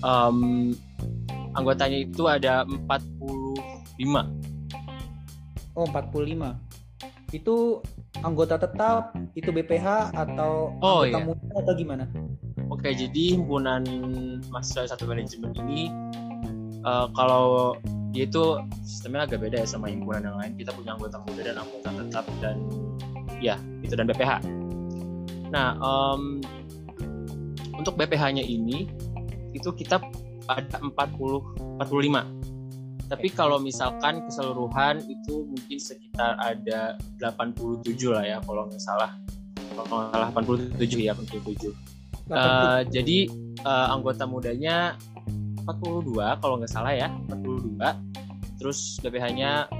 Em, 0.00 0.72
anggotanya 1.52 1.98
itu 2.00 2.24
ada 2.24 2.64
45 2.64 4.24
Oh, 5.76 5.84
45. 5.84 6.56
Itu 7.36 7.84
anggota 8.24 8.56
tetap, 8.56 9.12
itu 9.34 9.52
BPH 9.52 10.12
atau 10.14 10.72
Oh, 10.80 11.04
anggota 11.04 11.18
iya. 11.18 11.26
muda 11.26 11.54
atau 11.60 11.74
gimana? 11.76 12.04
Oke, 12.66 12.90
jadi 12.92 13.38
himpunan 13.38 13.82
mahasiswa 14.50 14.90
satu 14.90 15.06
manajemen 15.06 15.54
ini 15.66 15.88
eh, 16.82 17.06
kalau 17.14 17.76
dia 18.10 18.24
itu 18.24 18.56
sistemnya 18.82 19.28
agak 19.28 19.44
beda 19.44 19.62
ya 19.62 19.68
sama 19.68 19.92
himpunan 19.92 20.24
yang 20.24 20.36
lain. 20.40 20.52
Kita 20.56 20.72
punya 20.72 20.96
anggota 20.96 21.20
muda 21.26 21.40
dan 21.44 21.56
anggota 21.60 21.88
tetap 22.00 22.24
dan 22.40 22.56
ya 23.38 23.60
itu 23.84 23.92
dan 23.92 24.08
BPH. 24.08 24.32
Nah, 25.52 25.76
em, 25.78 26.40
untuk 27.76 27.94
BPH-nya 27.94 28.42
ini 28.42 28.88
itu 29.52 29.68
kita 29.72 30.00
ada 30.48 30.76
40 30.80 31.42
45. 31.78 32.24
Tapi 33.06 33.30
kalau 33.30 33.62
misalkan 33.62 34.26
keseluruhan 34.26 34.98
itu 35.06 35.46
mungkin 35.46 35.78
sekitar 35.78 36.34
ada 36.42 36.98
87 37.22 37.86
lah 38.10 38.26
ya 38.26 38.42
kalau 38.42 38.66
nggak 38.66 38.82
salah. 38.82 39.14
Kalau 39.70 39.86
nggak 39.86 40.10
salah 40.10 40.34
87 40.34 41.06
ya 41.06 41.14
87. 41.14 41.70
Eh, 42.26 42.80
jadi 42.90 43.30
eh, 43.62 43.86
anggota 43.94 44.26
mudanya 44.26 44.98
42 45.62 46.42
kalau 46.42 46.58
nggak 46.58 46.74
salah 46.74 46.90
ya 46.90 47.06
42 47.30 47.78
terus 48.58 48.98
BPH-nya 48.98 49.70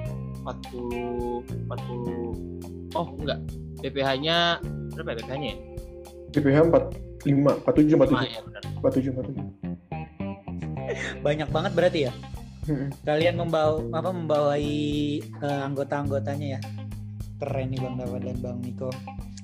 40 0.46 1.42
40 1.66 2.94
oh 2.94 3.06
enggak 3.18 3.42
BPH-nya 3.82 4.62
berapa 4.94 5.10
ya 5.10 5.16
BPH-nya 5.18 5.48
ya? 5.50 5.58
BPH 6.34 6.58
45 7.26 7.66
47 7.66 7.74
Lima 7.90 8.06
47 8.06 8.30
ya 8.30 8.46
benar 8.46 8.62
47 8.78 9.10
47 9.10 9.42
Banyak 11.26 11.50
banget 11.50 11.74
berarti 11.74 12.06
ya? 12.06 12.14
Kalian 13.06 13.36
membawa 13.38 13.78
apa 13.94 14.10
membawai 14.10 14.66
eh, 15.22 15.60
anggota-anggotanya 15.62 16.58
ya? 16.58 16.60
Keren 17.36 17.68
nih 17.70 17.80
Bang 17.80 17.96
Dava 18.00 18.18
dan 18.18 18.36
Bang 18.40 18.58
Miko. 18.64 18.90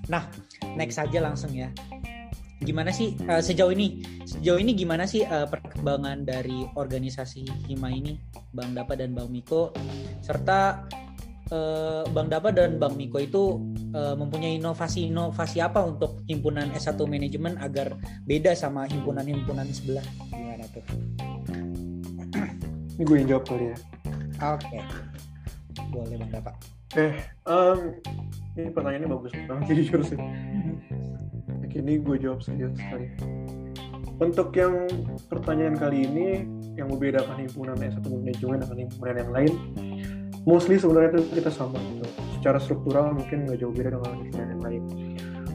Nah, 0.08 0.26
next 0.74 0.98
aja 0.98 1.18
langsung 1.22 1.52
ya. 1.54 1.70
Gimana 2.62 2.94
sih 2.94 3.14
eh, 3.18 3.42
sejauh 3.42 3.70
ini? 3.74 4.02
Sejauh 4.26 4.58
ini 4.58 4.74
gimana 4.74 5.06
sih 5.06 5.22
eh, 5.22 5.46
perkembangan 5.46 6.26
dari 6.26 6.66
organisasi 6.74 7.70
Hima 7.70 7.90
ini, 7.90 8.18
Bang 8.54 8.74
Dapa 8.74 8.98
dan 8.98 9.14
Bang 9.14 9.30
Miko? 9.30 9.74
Serta 10.22 10.86
eh, 11.50 12.02
Bang 12.10 12.30
Dapa 12.30 12.50
dan 12.50 12.78
Bang 12.78 12.98
Miko 12.98 13.18
itu 13.22 13.58
eh, 13.94 14.14
mempunyai 14.14 14.58
inovasi-inovasi 14.58 15.58
apa 15.62 15.82
untuk 15.82 16.26
himpunan 16.26 16.70
S1 16.74 16.98
manajemen 17.06 17.58
agar 17.58 17.98
beda 18.26 18.54
sama 18.54 18.86
himpunan-himpunan 18.90 19.66
sebelah? 19.70 20.06
Gimana 20.30 20.66
tuh? 20.70 20.86
Ini 22.92 23.02
gue 23.02 23.16
yang 23.18 23.28
jawab 23.28 23.44
kali 23.46 23.64
ya 23.72 23.76
Oke. 24.42 24.78
Boleh 25.88 26.16
Bang 26.18 26.30
Dapa. 26.34 26.52
eh 26.92 27.14
em, 27.46 27.78
ini 28.52 28.68
pertanyaannya 28.68 29.08
bagus 29.08 29.32
banget 29.46 29.64
jadi 29.70 29.80
jujur 29.86 30.02
sih 30.04 30.18
Oke, 31.62 31.80
ini 31.80 31.96
gue 31.96 32.16
jawab 32.20 32.44
saja 32.44 32.68
sekali. 32.76 33.08
Untuk 34.20 34.52
yang 34.52 34.84
pertanyaan 35.24 35.72
kali 35.72 36.04
ini, 36.04 36.44
yang 36.76 36.92
membedakan 36.92 37.40
himpunan 37.40 37.80
S1 37.80 38.04
manajemen 38.04 38.60
dengan 38.60 38.76
himpunan 38.84 39.16
yang 39.16 39.30
lain, 39.32 39.52
mostly 40.44 40.76
sebenarnya 40.76 41.16
itu 41.16 41.32
kita 41.32 41.48
sama 41.48 41.80
gitu. 41.80 42.04
Secara 42.36 42.60
struktural 42.60 43.16
mungkin 43.16 43.48
nggak 43.48 43.56
jauh 43.56 43.72
beda 43.72 43.96
dengan 43.96 44.20
himpunan 44.20 44.48
yang 44.52 44.62
lain. 44.62 44.82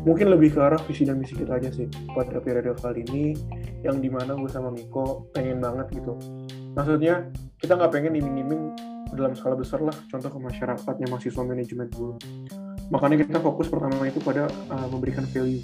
Mungkin 0.09 0.27
lebih 0.33 0.57
ke 0.57 0.59
arah 0.59 0.81
visi 0.89 1.05
dan 1.05 1.21
misi 1.21 1.37
kita 1.37 1.53
aja 1.53 1.69
sih 1.69 1.85
pada 2.17 2.41
periode 2.41 2.73
kali 2.81 3.05
ini, 3.13 3.37
yang 3.85 4.01
di 4.01 4.09
mana 4.09 4.33
gue 4.33 4.49
sama 4.49 4.73
Miko 4.73 5.29
pengen 5.37 5.61
banget 5.61 6.01
gitu. 6.01 6.17
Maksudnya 6.77 7.33
kita 7.57 7.73
nggak 7.73 7.89
pengen 7.89 8.13
iming-iming 8.21 8.77
dalam 9.17 9.33
skala 9.33 9.57
besar 9.57 9.81
lah, 9.81 9.97
contoh 10.13 10.29
ke 10.29 10.39
masyarakatnya 10.45 11.09
mahasiswa 11.09 11.41
manajemen 11.41 11.89
dulu. 11.89 12.21
Makanya 12.93 13.25
kita 13.25 13.41
fokus 13.41 13.65
pertama 13.65 14.05
itu 14.05 14.21
pada 14.21 14.45
uh, 14.69 14.87
memberikan 14.93 15.25
value 15.25 15.59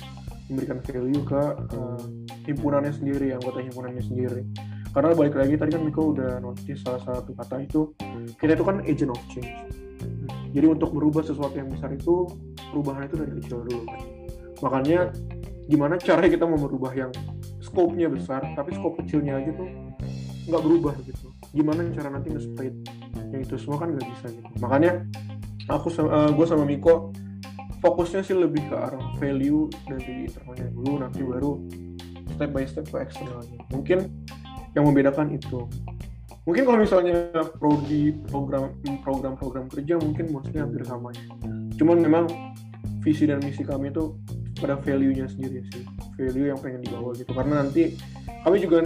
memberikan 0.52 0.82
value 0.84 1.24
ke 1.24 1.42
uh, 1.78 2.04
himpunannya 2.50 2.92
sendiri, 2.92 3.32
anggota 3.32 3.64
himpunannya 3.64 4.04
sendiri. 4.04 4.42
Karena 4.92 5.16
balik 5.16 5.38
lagi 5.38 5.56
tadi 5.56 5.72
kan 5.74 5.82
Miko 5.86 6.14
udah 6.14 6.42
notice 6.42 6.82
salah 6.84 7.02
satu 7.02 7.34
kata 7.34 7.66
itu 7.66 7.94
kita 8.38 8.58
itu 8.58 8.66
kan 8.66 8.82
agent 8.84 9.14
of 9.14 9.22
change. 9.32 9.50
Jadi 10.54 10.66
untuk 10.70 10.94
merubah 10.94 11.26
sesuatu 11.26 11.56
yang 11.58 11.70
besar 11.72 11.94
itu 11.96 12.30
perubahan 12.70 13.10
itu 13.10 13.16
dari 13.18 13.32
kecil 13.42 13.66
dulu 13.66 13.82
kan. 13.90 14.02
Makanya 14.62 15.00
gimana 15.66 15.96
caranya 15.98 16.30
kita 16.30 16.46
mau 16.46 16.60
merubah 16.60 16.92
yang 16.94 17.10
scope-nya 17.64 18.12
besar 18.12 18.44
tapi 18.54 18.76
scope 18.76 19.00
kecilnya 19.02 19.40
aja 19.40 19.56
tuh 19.56 19.70
nggak 20.48 20.62
berubah 20.64 20.94
gitu. 21.08 21.32
Gimana 21.54 21.88
cara 21.94 22.10
nanti 22.12 22.34
nge-spread 22.34 22.76
yang 23.34 23.42
itu 23.42 23.56
semua 23.58 23.78
kan 23.82 23.96
nggak 23.96 24.08
bisa 24.08 24.26
gitu. 24.30 24.48
Makanya 24.60 24.92
aku 25.70 25.88
uh, 26.04 26.32
gue 26.34 26.46
sama 26.46 26.66
Miko 26.68 27.14
fokusnya 27.84 28.24
sih 28.24 28.36
lebih 28.36 28.64
ke 28.72 28.76
arah 28.76 29.04
value 29.20 29.68
dari 29.88 30.28
internalnya 30.28 30.68
dulu 30.72 30.94
nanti 31.04 31.20
baru 31.20 31.52
step 32.36 32.50
by 32.56 32.64
step 32.64 32.86
ke 32.88 32.98
eksternalnya. 33.04 33.60
Mungkin 33.72 34.00
yang 34.74 34.84
membedakan 34.88 35.36
itu. 35.36 35.68
Mungkin 36.44 36.64
kalau 36.68 36.80
misalnya 36.84 37.16
prodi 37.56 38.12
program 38.28 38.76
program 39.00 39.40
program 39.40 39.66
kerja 39.72 39.96
mungkin 39.96 40.32
maksudnya 40.36 40.68
hampir 40.68 40.84
sama 40.84 41.16
ya. 41.16 41.24
Cuman 41.80 42.04
memang 42.04 42.26
visi 43.00 43.28
dan 43.28 43.40
misi 43.40 43.64
kami 43.64 43.92
itu 43.96 44.16
pada 44.60 44.80
value-nya 44.80 45.28
sendiri 45.28 45.64
sih. 45.72 45.84
Value 46.20 46.52
yang 46.52 46.60
pengen 46.60 46.84
dibawa 46.84 47.16
gitu. 47.16 47.32
Karena 47.32 47.64
nanti 47.64 47.96
kami 48.44 48.60
juga 48.60 48.84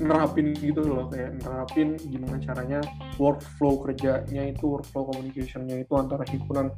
nerapin 0.00 0.56
gitu 0.56 0.80
loh 0.80 1.06
kayak 1.12 1.36
nerapin 1.44 2.00
gimana 2.00 2.40
caranya 2.40 2.80
workflow 3.20 3.84
kerjanya 3.84 4.48
itu 4.48 4.64
workflow 4.64 5.12
communicationnya 5.12 5.84
itu 5.84 5.92
antara 5.94 6.24
himpunan 6.24 6.72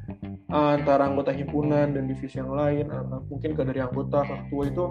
antara 0.51 1.07
anggota 1.07 1.31
himpunan 1.31 1.95
dan 1.95 2.11
divisi 2.11 2.43
yang 2.43 2.51
lain 2.51 2.91
mungkin 3.31 3.55
ke 3.55 3.63
dari 3.63 3.81
anggota 3.81 4.27
ke 4.27 4.35
ketua 4.47 4.63
itu 4.69 4.85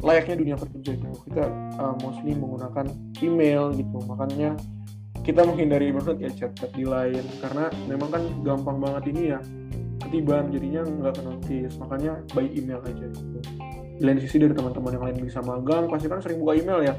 layaknya 0.00 0.34
dunia 0.38 0.56
kerja 0.56 0.90
gitu. 0.94 1.10
Kita 1.26 1.44
uh, 1.80 1.94
mostly 2.00 2.32
menggunakan 2.36 2.86
email 3.20 3.74
gitu 3.74 3.98
makanya 4.06 4.54
kita 5.24 5.40
menghindari 5.42 5.88
banget 5.90 6.16
ya 6.20 6.30
chat-chat 6.44 6.70
di 6.76 6.84
lain 6.84 7.24
karena 7.40 7.72
memang 7.88 8.08
kan 8.12 8.22
gampang 8.44 8.76
banget 8.78 9.04
ini 9.10 9.22
ya 9.32 9.40
ketiban 10.04 10.52
jadinya 10.52 10.84
nggak 10.84 11.12
kena 11.16 11.32
notice 11.32 11.74
makanya 11.80 12.12
by 12.36 12.46
email 12.52 12.80
aja 12.84 13.06
gitu. 13.08 13.40
Di 13.94 14.02
lain 14.02 14.18
sisi 14.20 14.36
dari 14.42 14.52
teman-teman 14.52 14.92
yang 14.94 15.04
lain 15.10 15.16
bisa 15.24 15.40
magang 15.40 15.88
pasti 15.88 16.06
kan 16.10 16.20
sering 16.20 16.42
buka 16.42 16.60
email 16.60 16.80
ya 16.84 16.94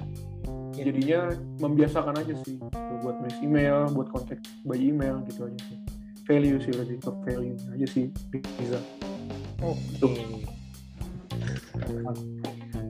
Jadinya 0.75 1.31
membiasakan 1.63 2.15
aja 2.19 2.33
sih 2.43 2.59
buat 3.01 3.15
nulis 3.21 3.39
email 3.39 3.87
buat 3.95 4.11
kontak 4.11 4.43
by 4.67 4.75
email 4.75 5.23
gitu 5.31 5.47
aja 5.47 5.59
sih. 5.71 5.79
Value 6.25 6.57
sih 6.57 6.73
lebih 6.73 6.97
ke 6.99 7.11
value 7.23 7.57
aja 7.71 7.87
sih 7.87 8.09
bisa 8.57 8.81
oh 9.61 9.77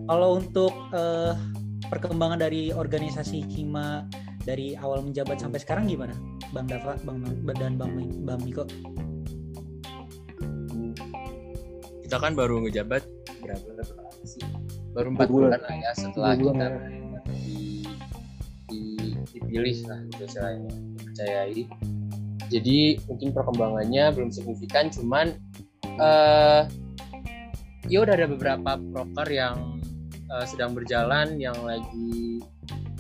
kalau 0.06 0.38
untuk 0.38 0.74
uh, 0.94 1.34
perkembangan 1.90 2.46
dari 2.46 2.70
organisasi 2.70 3.42
Hima 3.50 4.06
dari 4.46 4.78
awal 4.78 5.02
menjabat 5.02 5.42
sampai 5.42 5.58
sekarang 5.58 5.90
gimana? 5.90 6.14
Bang 6.54 6.70
Dava 6.70 6.94
Bang 7.02 7.26
dan 7.58 7.74
Bang 7.82 7.98
Bang 8.22 8.40
Miko? 8.46 8.70
Kita 12.06 12.22
kan 12.22 12.38
baru 12.38 12.62
ngejabat 12.70 13.02
berapa? 13.42 13.82
Sih? 14.22 14.46
Baru 14.94 15.18
empat 15.18 15.28
bulan. 15.34 15.58
bulan 15.58 15.82
ya 15.82 15.92
setelah 15.98 16.38
kita 16.38 16.68
dipilih 19.36 19.78
lah 19.92 20.00
gitu 20.12 20.24
istilahnya 20.26 20.72
dipercayai. 20.72 21.62
Jadi 22.46 22.80
mungkin 23.10 23.30
perkembangannya 23.34 24.04
belum 24.14 24.30
signifikan 24.30 24.88
cuman 24.94 25.36
uh, 25.98 26.70
ya 27.90 27.98
udah 28.02 28.14
ada 28.18 28.28
beberapa 28.30 28.78
broker 28.78 29.28
yang 29.30 29.82
uh, 30.30 30.46
sedang 30.46 30.74
berjalan 30.74 31.38
yang 31.42 31.58
lagi 31.66 32.42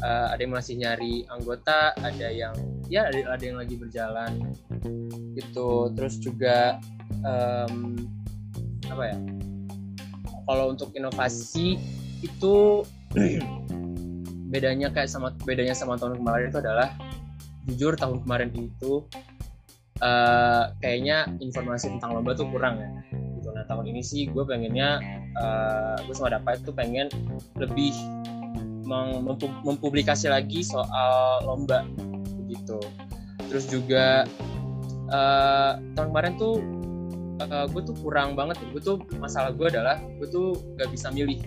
uh, 0.01 0.34
ada 0.34 0.42
yang 0.42 0.54
masih 0.54 0.75
nyari 0.82 1.25
anggota 1.30 1.94
ada 2.01 2.27
yang 2.30 2.54
ya 2.89 3.10
ada, 3.10 3.38
ada 3.38 3.44
yang 3.44 3.58
lagi 3.62 3.75
berjalan 3.77 4.32
gitu. 5.38 5.94
Terus 5.94 6.15
juga 6.22 6.82
um, 7.22 7.98
apa 8.89 9.04
ya 9.13 9.18
kalau 10.46 10.74
untuk 10.74 10.94
inovasi 10.94 11.77
itu 12.22 12.86
bedanya 14.55 14.88
kayak 14.88 15.12
sama 15.12 15.35
bedanya 15.43 15.75
sama 15.75 16.00
tahun 16.00 16.24
kemarin 16.24 16.47
itu 16.47 16.59
adalah 16.63 16.95
jujur 17.67 18.00
tahun 18.00 18.24
kemarin 18.24 18.55
itu 18.55 19.03
uh, 20.00 20.71
kayaknya 20.79 21.27
informasi 21.43 21.91
tentang 21.91 22.15
lomba 22.15 22.31
tuh 22.31 22.47
kurang 22.47 22.79
ya. 22.79 22.89
Gitu. 23.12 23.51
Nah 23.51 23.67
tahun 23.67 23.91
ini 23.91 24.00
sih 24.00 24.31
gue 24.31 24.43
pengennya 24.47 25.03
uh, 25.35 26.00
gue 26.07 26.15
sama 26.15 26.31
dapat 26.31 26.63
itu 26.63 26.71
pengen 26.71 27.12
lebih 27.59 27.91
mempublikasi 29.65 30.32
lagi 30.32 30.63
soal 30.63 31.43
lomba 31.43 31.84
gitu. 32.47 32.80
Terus 33.51 33.67
juga 33.67 34.23
uh, 35.12 35.84
tahun 35.99 36.08
kemarin 36.15 36.34
tuh 36.39 36.63
uh, 37.43 37.67
gue 37.67 37.82
tuh 37.84 37.95
kurang 37.99 38.39
banget. 38.39 38.56
Gue 38.71 38.80
tuh 38.80 38.97
masalah 39.19 39.51
gue 39.51 39.67
adalah 39.67 39.99
gue 39.99 40.27
tuh 40.32 40.56
gak 40.80 40.88
bisa 40.95 41.12
milih 41.12 41.43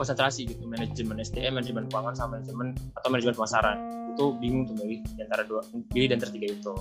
konsentrasi 0.00 0.48
gitu 0.48 0.64
manajemen 0.64 1.20
SDM 1.20 1.60
manajemen 1.60 1.84
keuangan 1.92 2.16
sama 2.16 2.40
manajemen 2.40 2.72
atau 2.96 3.08
manajemen 3.12 3.34
pemasaran. 3.36 3.76
Itu 4.16 4.32
bingung 4.40 4.64
tuh 4.64 4.80
milih 4.80 5.04
di 5.04 5.20
antara 5.20 5.44
dua 5.44 5.60
pilih 5.92 6.08
dan 6.08 6.18
tertiga 6.24 6.56
itu. 6.56 6.74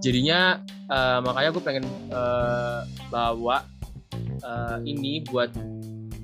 Jadinya 0.00 0.58
uh, 0.88 1.20
makanya 1.20 1.50
gue 1.52 1.62
pengen 1.62 1.84
uh, 2.10 2.88
bawa 3.12 3.62
uh, 4.40 4.80
ini 4.82 5.22
buat 5.28 5.52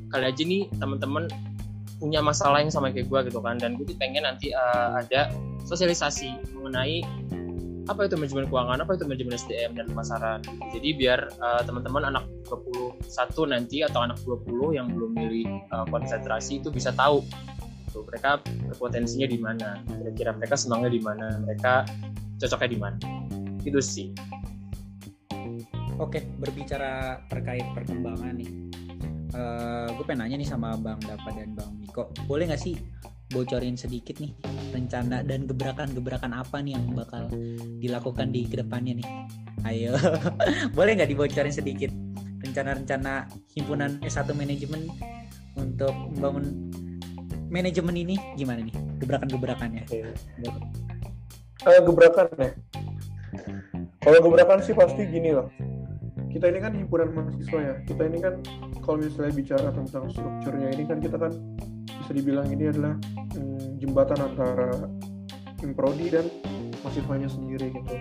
kali 0.09 0.25
aja 0.25 0.43
nih 0.43 0.73
teman-teman 0.81 1.29
punya 2.01 2.25
masalah 2.25 2.65
yang 2.65 2.73
sama 2.73 2.89
kayak 2.89 3.07
gue 3.13 3.21
gitu 3.29 3.39
kan. 3.45 3.61
Dan 3.61 3.77
gue 3.77 3.85
pengen 4.01 4.25
nanti 4.25 4.51
uh, 4.57 4.99
ada 4.99 5.29
sosialisasi 5.69 6.57
mengenai 6.57 7.05
apa 7.89 8.05
itu 8.05 8.15
manajemen 8.21 8.47
keuangan, 8.53 8.79
apa 8.85 8.93
itu 9.01 9.05
manajemen 9.09 9.35
SDM 9.35 9.73
dan 9.73 9.87
pemasaran. 9.89 10.41
Jadi 10.77 10.89
biar 10.93 11.33
uh, 11.41 11.65
teman-teman 11.65 12.13
anak 12.13 12.25
21 12.45 13.01
nanti 13.49 13.81
atau 13.81 14.05
anak 14.05 14.21
20 14.29 14.77
yang 14.77 14.93
belum 14.93 15.17
milih 15.17 15.49
uh, 15.73 15.89
konsentrasi 15.89 16.61
itu 16.61 16.69
bisa 16.69 16.93
tahu 16.93 17.25
tuh 17.89 18.05
mereka 18.05 18.45
berpotensinya 18.45 19.25
di 19.25 19.41
mana, 19.41 19.81
kira-kira 19.89 20.37
mereka 20.37 20.55
senangnya 20.61 20.93
di 20.93 21.01
mana, 21.01 21.41
mereka 21.41 21.89
cocoknya 22.37 22.69
di 22.69 22.79
mana. 22.79 22.99
Itu 23.65 23.81
sih. 23.81 24.13
Oke, 25.97 26.29
berbicara 26.39 27.25
terkait 27.33 27.65
perkembangan 27.73 28.37
nih. 28.37 28.51
Uh, 29.33 29.89
gue 29.97 30.05
pengen 30.05 30.29
nanya 30.29 30.37
nih 30.41 30.49
sama 30.49 30.77
Bang 30.77 31.01
Dapa 31.01 31.33
dan 31.33 31.57
Bang 31.57 31.73
Miko. 31.81 32.13
Boleh 32.29 32.49
nggak 32.49 32.61
sih 32.61 32.77
bocorin 33.29 33.77
sedikit 33.77 34.17
nih 34.19 34.33
rencana 34.73 35.21
dan 35.21 35.45
gebrakan-gebrakan 35.45 36.33
apa 36.33 36.65
nih 36.65 36.77
yang 36.77 36.97
bakal 36.97 37.29
dilakukan 37.81 38.33
di 38.33 38.49
ke 38.49 38.61
depannya 38.61 39.01
nih. 39.01 39.09
Ayo. 39.69 39.93
Boleh 40.77 40.97
nggak 40.97 41.11
dibocorin 41.13 41.53
sedikit 41.53 41.93
rencana-rencana 42.41 43.29
himpunan 43.53 44.01
S1 44.01 44.33
manajemen 44.33 44.89
untuk 45.59 45.93
membangun 45.93 46.73
manajemen 47.53 47.95
ini? 47.97 48.17
Gimana 48.39 48.65
nih 48.65 48.75
gebrakan-gebrakannya? 49.03 49.85
Uh, 51.67 51.83
gebrakan 51.85 52.31
ya 52.39 52.53
kalau 53.99 54.25
gebrakan 54.25 54.59
sih 54.65 54.73
pasti 54.73 55.05
gini 55.05 55.37
loh. 55.37 55.53
Kita 56.33 56.49
ini 56.49 56.59
kan 56.65 56.73
himpunan 56.73 57.13
mahasiswa 57.13 57.61
ya. 57.61 57.75
Kita 57.85 58.03
ini 58.09 58.19
kan 58.25 58.41
kalau 58.81 59.05
misalnya 59.05 59.33
bicara 59.37 59.69
tentang 59.69 60.09
strukturnya 60.09 60.69
ini 60.73 60.85
kan 60.89 60.97
kita 61.03 61.17
kan 61.21 61.33
bisa 62.09 62.25
dibilang 62.25 62.49
ini 62.49 62.73
adalah 62.73 62.97
hmm, 63.37 63.85
jembatan 63.85 64.17
antara 64.25 64.73
prodi 65.77 66.09
dan 66.09 66.25
mahasiswanya 66.81 67.29
sendiri 67.29 67.69
gitu. 67.69 67.95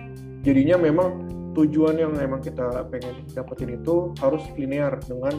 Jadinya 0.48 0.80
memang 0.80 1.28
tujuan 1.52 2.00
yang 2.00 2.16
emang 2.16 2.40
kita 2.40 2.88
pengen 2.88 3.28
dapetin 3.36 3.76
itu 3.76 4.16
harus 4.24 4.40
linear 4.56 4.96
dengan 5.04 5.36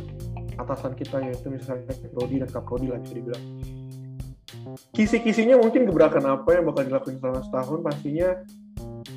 atasan 0.62 0.94
kita 0.94 1.18
yaitu 1.18 1.50
misalnya 1.50 1.90
prodi 2.14 2.46
dan 2.46 2.50
kaprodi 2.54 2.94
lah 2.94 3.02
bisa 3.02 3.18
dibilang. 3.18 3.44
Kisi-kisinya 4.94 5.58
mungkin 5.58 5.90
gebrakan 5.90 6.30
apa 6.30 6.62
yang 6.62 6.70
bakal 6.70 6.86
dilakukan 6.86 7.18
selama 7.18 7.42
setahun 7.42 7.80
pastinya 7.82 8.30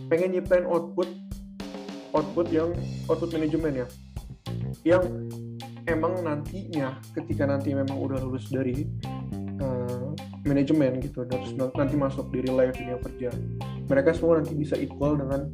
pengen 0.08 0.32
nyiptain 0.32 0.64
output 0.64 1.12
output 2.16 2.48
yang 2.48 2.72
output 3.04 3.36
manajemen 3.36 3.84
ya. 3.84 3.86
Yang 4.80 5.28
emang 5.84 6.24
nantinya 6.24 6.96
ketika 7.12 7.44
nanti 7.44 7.76
memang 7.76 8.00
udah 8.00 8.16
lulus 8.16 8.48
dari 8.48 8.88
manajemen 10.42 10.98
gitu. 11.02 11.22
Terus 11.26 11.54
nanti 11.56 11.94
masuk 11.94 12.30
di 12.34 12.42
real 12.42 12.58
life 12.58 12.74
dunia 12.74 12.98
kerja. 12.98 13.30
Mereka 13.86 14.10
semua 14.14 14.42
nanti 14.42 14.54
bisa 14.54 14.74
equal 14.78 15.18
dengan 15.18 15.50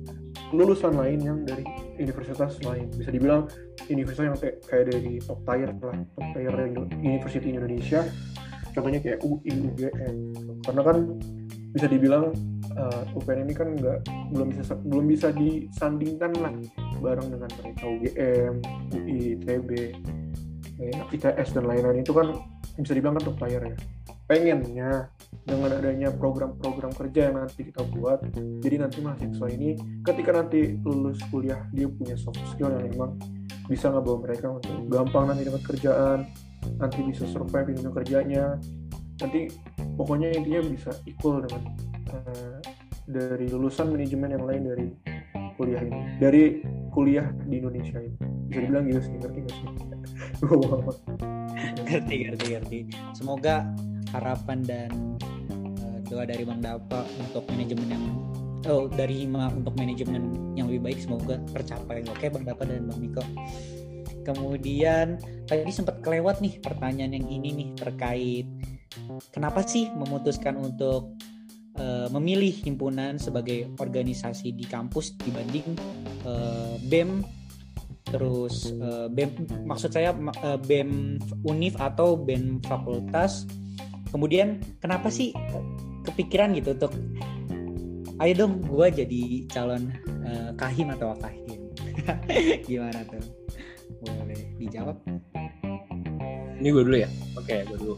lulusan 0.53 0.97
lain 0.97 1.21
yang 1.21 1.39
dari 1.45 1.65
universitas 2.01 2.57
lain. 2.65 2.89
Bisa 2.93 3.13
dibilang 3.13 3.49
universitas 3.89 4.25
yang 4.33 4.37
kayak 4.41 4.85
dari 4.89 5.21
top 5.21 5.41
tier 5.45 5.71
lah 5.77 5.97
top 6.17 6.27
tier 6.37 6.55
university 7.05 7.49
Indonesia. 7.53 8.01
Contohnya 8.73 9.01
kayak 9.03 9.21
UI 9.25 9.53
UGM 9.75 10.17
karena 10.63 10.83
kan 10.85 10.97
bisa 11.69 11.87
dibilang 11.91 12.33
uh, 12.79 13.03
eh, 13.05 13.17
UPN 13.19 13.45
ini 13.45 13.55
kan 13.57 13.69
nggak 13.77 13.99
belum 14.33 14.49
bisa 14.55 14.73
belum 14.87 15.05
bisa 15.09 15.29
disandingkan 15.35 16.33
lah 16.41 16.55
bareng 17.03 17.29
dengan 17.29 17.51
mereka. 17.61 17.85
UGM 17.85 18.53
UI 18.95 19.19
ITB 19.37 19.71
ya, 20.79 21.03
ITS 21.13 21.49
dan 21.59 21.65
lain-lain. 21.67 22.01
Itu 22.01 22.15
kan 22.17 22.33
bisa 22.79 22.95
dibilang 22.95 23.19
kan 23.19 23.35
top 23.35 23.37
tier 23.45 23.63
ya 23.75 23.77
pengennya 24.29 25.09
dengan 25.49 25.71
adanya 25.73 26.13
program-program 26.13 26.93
kerja 26.93 27.33
yang 27.33 27.41
nanti 27.41 27.65
kita 27.73 27.81
buat 27.97 28.21
jadi 28.61 28.85
nanti 28.85 29.01
mahasiswa 29.01 29.49
ini 29.49 29.81
ketika 30.05 30.31
nanti 30.37 30.77
lulus 30.85 31.17
kuliah 31.33 31.65
dia 31.73 31.89
punya 31.89 32.15
soft 32.21 32.39
skill 32.53 32.69
yang 32.77 32.85
memang 32.93 33.17
bisa 33.65 33.89
ngebawa 33.89 34.29
mereka 34.29 34.53
untuk 34.53 34.77
gampang 34.93 35.33
nanti 35.33 35.49
dapat 35.49 35.63
kerjaan 35.65 36.29
nanti 36.77 37.01
bisa 37.01 37.25
survive 37.25 37.73
di 37.73 37.75
dunia 37.81 37.93
kerjanya. 37.97 38.45
Nanti 39.19 39.41
pokoknya 39.97 40.37
intinya 40.37 40.61
bisa 40.69 40.91
equal 41.09 41.43
dengan 41.43 41.63
uh, 42.13 42.59
dari 43.09 43.47
lulusan 43.49 43.89
manajemen 43.89 44.37
yang 44.37 44.45
lain 44.45 44.63
dari 44.69 44.87
kuliah 45.59 45.83
ini 45.83 46.01
dari 46.21 46.43
kuliah 46.93 47.27
di 47.49 47.55
Indonesia 47.59 47.99
ini. 47.99 48.19
Bisa 48.49 48.59
dibilang 48.65 48.85
gitu 48.89 49.01
sih 49.01 49.15
ngerti 49.17 49.39
gak 49.45 49.55
sih? 49.57 49.69
Ngerti 51.89 52.15
ngerti 52.29 52.47
ngerti. 52.53 52.79
Semoga 53.17 53.65
harapan 54.13 54.59
dan 54.65 54.91
uh, 55.83 55.99
doa 56.09 56.25
dari 56.25 56.45
Bang 56.45 56.61
Dapa 56.65 57.05
untuk 57.21 57.45
manajemen 57.53 57.89
yang 57.91 58.05
oh 58.67 58.91
dari 58.91 59.25
Hima 59.25 59.55
untuk 59.55 59.73
manajemen 59.79 60.55
yang 60.59 60.67
lebih 60.67 60.91
baik 60.91 60.99
semoga 61.03 61.39
tercapai. 61.55 62.05
Oke 62.11 62.29
Bang 62.29 62.45
Dapa 62.45 62.67
dan 62.67 62.89
Bang 62.89 62.99
Miko. 62.99 63.25
Kemudian 64.27 65.17
tadi 65.49 65.73
sempat 65.73 66.05
kelewat 66.05 66.45
nih 66.45 66.61
pertanyaan 66.61 67.17
yang 67.17 67.27
ini 67.33 67.49
nih 67.55 67.69
terkait 67.81 68.45
kenapa 69.33 69.65
sih 69.65 69.89
memutuskan 69.95 70.59
untuk 70.59 71.17
uh, 71.79 72.09
memilih 72.13 72.53
himpunan 72.65 73.17
sebagai 73.17 73.73
organisasi 73.79 74.53
di 74.53 74.65
kampus 74.67 75.17
dibanding 75.21 75.77
uh, 76.27 76.77
BEM 76.87 77.25
terus 78.09 78.73
uh, 78.81 79.07
BEM 79.13 79.65
maksud 79.69 79.93
saya 79.93 80.17
uh, 80.17 80.59
BEM 80.61 81.21
Unif 81.45 81.77
atau 81.77 82.17
BEM 82.17 82.65
fakultas 82.65 83.45
kemudian 84.11 84.61
kenapa 84.81 85.13
sih 85.13 85.33
kepikiran 86.09 86.57
gitu 86.57 86.73
untuk 86.77 86.93
ayo 88.19 88.33
dong 88.35 88.65
gue 88.67 88.87
jadi 89.05 89.23
calon 89.53 89.95
uh, 90.27 90.51
kahim 90.59 90.91
atau 90.91 91.15
kahim. 91.23 91.61
Gimana 92.69 93.05
tuh? 93.07 93.23
Boleh 94.03 94.41
dijawab? 94.59 94.97
Ini 96.59 96.69
gue 96.75 96.83
dulu 96.83 96.99
ya? 96.99 97.11
Oke 97.39 97.63
okay, 97.63 97.69
gue 97.69 97.79
dulu. 97.79 97.97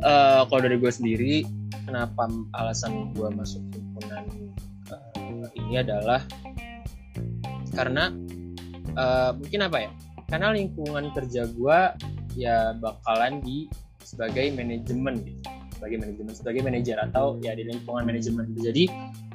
Uh, 0.00 0.42
kalau 0.48 0.60
dari 0.64 0.76
gue 0.80 0.92
sendiri 0.92 1.44
kenapa 1.84 2.30
alasan 2.56 3.12
gue 3.12 3.28
masuk 3.28 3.60
himpunan 3.76 4.24
uh, 4.88 5.48
ini 5.60 5.84
adalah 5.84 6.24
karena 7.76 8.08
uh, 8.96 9.36
mungkin 9.36 9.60
apa 9.66 9.78
ya? 9.84 9.90
Karena 10.24 10.56
lingkungan 10.56 11.12
kerja 11.12 11.44
gue 11.52 11.78
ya 12.34 12.74
bakalan 12.78 13.40
di 13.42 13.66
sebagai 14.04 14.52
manajemen 14.52 15.24
gitu. 15.24 15.40
Sebagai 15.74 15.96
manajemen 16.00 16.32
sebagai 16.36 16.62
manajer 16.62 16.96
atau 17.00 17.38
ya 17.40 17.56
di 17.56 17.66
lingkungan 17.66 18.04
manajemen. 18.06 18.46
Jadi 18.58 18.88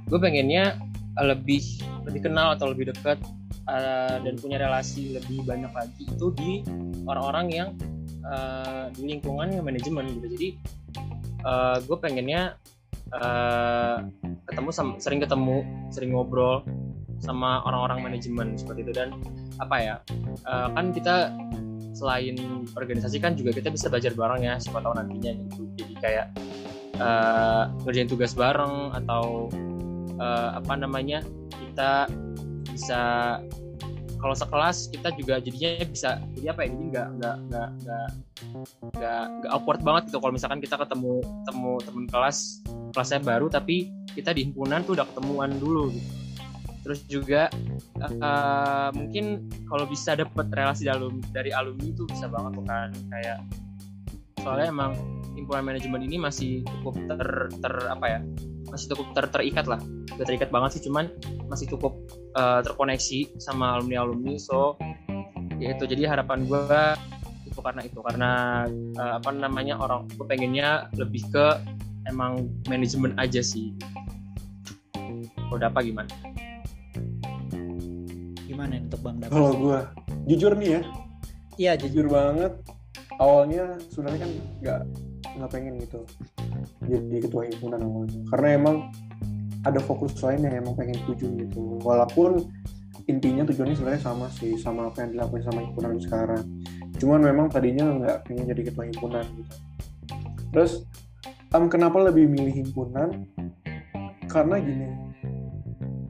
gue 0.10 0.20
pengennya 0.20 0.78
lebih 1.20 1.62
lebih 2.08 2.32
kenal 2.32 2.56
atau 2.56 2.72
lebih 2.72 2.96
dekat 2.96 3.20
uh, 3.68 4.18
dan 4.24 4.34
punya 4.40 4.58
relasi 4.62 5.14
lebih 5.14 5.44
banyak 5.44 5.72
lagi 5.74 6.04
itu 6.08 6.28
di 6.38 6.52
orang-orang 7.06 7.48
yang 7.52 7.70
uh, 8.24 8.88
di 8.94 9.04
lingkungan 9.10 9.52
yang 9.52 9.66
manajemen 9.66 10.08
gitu. 10.20 10.28
Jadi 10.38 10.50
uh, 11.44 11.78
gue 11.84 11.98
pengennya 12.00 12.56
uh, 13.14 14.06
ketemu 14.48 14.70
sama, 14.72 14.92
sering 14.98 15.20
ketemu 15.22 15.66
sering 15.92 16.16
ngobrol 16.16 16.64
sama 17.20 17.60
orang-orang 17.68 18.00
manajemen 18.00 18.56
seperti 18.56 18.88
itu. 18.88 18.94
Dan 18.96 19.20
apa 19.60 19.76
ya 19.78 19.96
uh, 20.48 20.72
kan 20.72 20.96
kita 20.96 21.36
selain 21.94 22.38
organisasi 22.78 23.18
kan 23.18 23.34
juga 23.34 23.54
kita 23.56 23.74
bisa 23.74 23.90
belajar 23.90 24.14
bareng 24.14 24.42
ya 24.46 24.56
siapa 24.62 24.80
tahu 24.82 24.94
nantinya 24.96 25.32
gitu. 25.36 25.62
Jadi 25.78 25.94
kayak 25.98 26.28
uh, 27.02 27.72
ngerjain 27.86 28.10
tugas 28.10 28.34
bareng 28.38 28.94
atau 28.94 29.50
uh, 30.22 30.50
apa 30.58 30.74
namanya 30.78 31.26
kita 31.50 32.08
bisa 32.70 33.02
kalau 34.20 34.36
sekelas 34.36 34.92
kita 34.92 35.16
juga 35.16 35.40
jadinya 35.40 35.70
bisa 35.88 36.20
jadi 36.36 36.52
apa 36.52 36.68
ya 36.68 36.70
jadi 36.76 36.86
nggak 36.92 37.08
nggak 37.18 37.36
nggak 37.48 37.70
nggak 37.80 38.08
nggak 39.00 39.24
nggak 39.40 39.52
awkward 39.52 39.82
banget 39.82 40.12
gitu. 40.12 40.18
Kalau 40.22 40.34
misalkan 40.36 40.60
kita 40.60 40.76
ketemu 40.76 41.24
ketemu 41.24 41.72
teman 41.88 42.06
kelas 42.12 42.38
kelasnya 42.94 43.20
baru 43.22 43.48
tapi 43.48 43.92
kita 44.14 44.34
di 44.34 44.50
himpunan 44.50 44.82
tuh 44.84 44.98
udah 44.98 45.06
ketemuan 45.08 45.56
dulu 45.62 45.94
gitu 45.94 46.29
terus 46.80 47.04
juga 47.06 47.52
uh, 48.00 48.90
mungkin 48.96 49.52
kalau 49.68 49.86
bisa 49.86 50.16
dapat 50.16 50.48
relasi 50.52 50.88
dari 50.88 50.96
alumni, 50.96 51.24
dari 51.32 51.52
alumni 51.52 51.88
itu 51.92 52.04
bisa 52.08 52.26
banget 52.32 52.52
tuh 52.56 52.66
kan. 52.66 52.90
Kayak 53.12 53.40
soalnya 54.40 54.68
emang 54.72 54.92
himpunan 55.36 55.64
manajemen 55.68 56.02
ini 56.04 56.18
masih 56.20 56.64
cukup 56.80 56.96
ter, 57.08 57.22
ter 57.60 57.74
apa 57.92 58.06
ya 58.08 58.20
masih 58.72 58.96
cukup 58.96 59.08
ter, 59.16 59.26
terikat 59.32 59.66
lah. 59.68 59.80
Gak 60.16 60.28
terikat 60.28 60.50
banget 60.52 60.80
sih 60.80 60.84
cuman 60.88 61.12
masih 61.48 61.66
cukup 61.72 61.96
uh, 62.36 62.60
terkoneksi 62.64 63.40
sama 63.40 63.80
alumni 63.80 64.04
alumni 64.04 64.36
so 64.38 64.78
ya 65.60 65.76
itu 65.76 65.90
jadi 65.90 66.12
harapan 66.12 66.46
gue 66.46 66.76
itu 67.50 67.60
karena 67.60 67.82
itu 67.84 68.00
karena 68.00 68.32
uh, 69.00 69.20
apa 69.20 69.30
namanya 69.34 69.76
orang 69.80 70.08
gue 70.16 70.26
pengennya 70.28 70.88
lebih 70.96 71.26
ke 71.34 71.46
emang 72.08 72.48
manajemen 72.72 73.16
aja 73.20 73.44
sih. 73.44 73.76
Udah 75.50 75.74
apa 75.74 75.82
gimana 75.82 76.08
gimana 78.60 78.76
untuk 78.84 79.00
bang 79.00 79.16
Dapat? 79.24 79.32
Kalau 79.32 79.52
gue 79.56 79.80
jujur 80.28 80.52
nih 80.60 80.70
ya, 80.76 80.82
iya 81.56 81.72
jujur. 81.80 82.12
Banget. 82.12 82.60
Awalnya 83.16 83.80
sebenarnya 83.88 84.20
kan 84.20 84.32
nggak 84.60 84.80
nggak 85.40 85.50
pengen 85.52 85.74
gitu 85.80 86.00
jadi 86.84 87.18
ketua 87.24 87.48
himpunan 87.48 87.80
awalnya, 87.80 88.20
karena 88.36 88.48
emang 88.60 88.76
ada 89.64 89.80
fokus 89.80 90.20
lain 90.20 90.44
yang 90.44 90.60
emang 90.60 90.76
pengen 90.76 91.00
tuju 91.08 91.28
gitu. 91.40 91.80
Walaupun 91.88 92.52
intinya 93.08 93.48
tujuannya 93.48 93.80
sebenarnya 93.80 94.04
sama 94.04 94.28
sih 94.36 94.60
sama 94.60 94.92
apa 94.92 95.08
yang 95.08 95.16
dilakukan 95.16 95.44
sama 95.48 95.60
himpunan 95.64 95.96
sekarang. 96.04 96.44
Cuman 97.00 97.20
memang 97.24 97.48
tadinya 97.48 97.96
nggak 97.96 98.18
pengen 98.28 98.44
jadi 98.44 98.62
ketua 98.68 98.84
himpunan 98.92 99.24
gitu. 99.40 99.56
Terus 100.52 100.72
um, 101.56 101.72
kenapa 101.72 102.12
lebih 102.12 102.28
milih 102.28 102.60
himpunan? 102.60 103.24
Karena 104.28 104.60
gini 104.60 104.88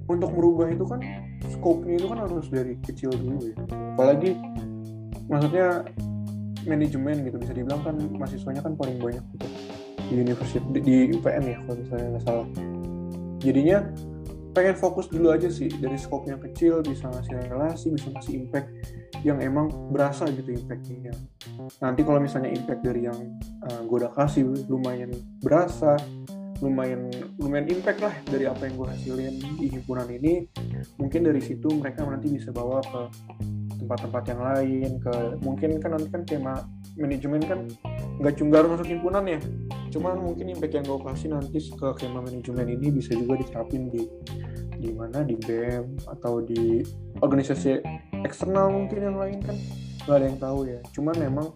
untuk 0.09 0.33
merubah 0.33 0.73
itu 0.73 0.85
kan 0.89 1.28
scope-nya 1.59 1.99
itu 1.99 2.07
kan 2.07 2.19
harus 2.23 2.47
dari 2.47 2.79
kecil 2.79 3.11
dulu 3.11 3.51
ya. 3.51 3.57
Apalagi 3.99 4.39
maksudnya 5.27 5.83
manajemen 6.63 7.27
gitu 7.27 7.37
bisa 7.39 7.51
dibilang 7.51 7.83
kan 7.83 7.95
mahasiswanya 8.15 8.63
kan 8.63 8.79
paling 8.79 8.95
banyak 8.97 9.21
gitu. 9.35 9.47
Di 10.09 10.15
universitas 10.23 10.63
di, 10.71 10.79
di 10.79 10.95
UPN 11.19 11.43
ya 11.43 11.57
kalau 11.67 11.77
misalnya 11.83 12.07
nggak 12.15 12.23
salah. 12.23 12.47
Jadinya 13.43 13.77
pengen 14.55 14.75
fokus 14.75 15.05
dulu 15.11 15.29
aja 15.29 15.47
sih 15.51 15.69
dari 15.69 15.95
scope 15.99 16.25
yang 16.25 16.41
kecil 16.41 16.81
bisa 16.81 17.05
ngasih 17.05 17.53
relasi 17.53 17.93
bisa 17.93 18.09
ngasih 18.09 18.33
impact 18.43 18.67
yang 19.21 19.37
emang 19.43 19.67
berasa 19.91 20.25
gitu 20.31 20.55
impactnya. 20.55 21.11
Nanti 21.83 22.01
kalau 22.07 22.23
misalnya 22.23 22.55
impact 22.55 22.81
dari 22.81 23.05
yang 23.05 23.19
uh, 23.67 23.81
gue 23.83 23.97
udah 23.99 24.11
kasih 24.15 24.47
lumayan 24.71 25.11
berasa 25.43 25.99
lumayan 26.59 27.07
lumayan 27.39 27.67
impact 27.71 27.99
lah 28.03 28.15
dari 28.27 28.45
apa 28.47 28.67
yang 28.67 28.75
gue 28.75 28.87
hasilin 28.91 29.35
di 29.59 29.67
himpunan 29.71 30.07
ini. 30.11 30.47
Mungkin 30.99 31.21
dari 31.23 31.39
situ 31.39 31.67
mereka 31.71 32.03
nanti 32.03 32.27
bisa 32.31 32.51
bawa 32.51 32.83
ke 32.83 33.01
tempat-tempat 33.79 34.23
yang 34.27 34.41
lain 34.43 34.89
ke 34.99 35.13
mungkin 35.39 35.79
kan 35.79 35.95
nanti 35.95 36.09
kan 36.11 36.21
tema 36.27 36.53
manajemen 36.99 37.41
kan 37.47 37.59
nggak 38.19 38.35
cuma 38.35 38.59
harus 38.59 38.69
masuk 38.75 38.87
himpunan 38.91 39.23
ya. 39.23 39.39
Cuman 39.89 40.21
mungkin 40.21 40.45
impact 40.51 40.73
yang 40.75 40.85
gue 40.85 40.99
kasih 41.01 41.29
nanti 41.33 41.57
ke 41.63 41.87
skema 41.95 42.19
manajemen 42.21 42.67
ini 42.67 42.87
bisa 42.91 43.15
juga 43.15 43.39
diterapin 43.39 43.87
di 43.89 44.03
di 44.79 44.91
mana? 44.95 45.23
Di 45.23 45.35
BEM 45.35 46.07
atau 46.07 46.43
di 46.43 46.83
organisasi 47.23 47.83
eksternal 48.23 48.71
mungkin 48.71 48.99
yang 48.99 49.17
lain 49.17 49.39
kan. 49.43 49.55
Nggak 50.07 50.15
ada 50.15 50.25
yang 50.27 50.39
tahu 50.39 50.59
ya. 50.67 50.79
Cuman 50.91 51.15
memang 51.19 51.47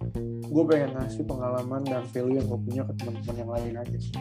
gue 0.53 0.63
pengen 0.69 0.93
ngasih 0.95 1.23
pengalaman 1.25 1.81
dan 1.81 2.03
value 2.13 2.37
yang 2.37 2.47
gue 2.47 2.59
punya 2.61 2.81
ke 2.85 2.93
teman-teman 3.01 3.35
yang 3.41 3.51
lain 3.51 3.73
aja 3.79 3.97
sih 3.97 4.13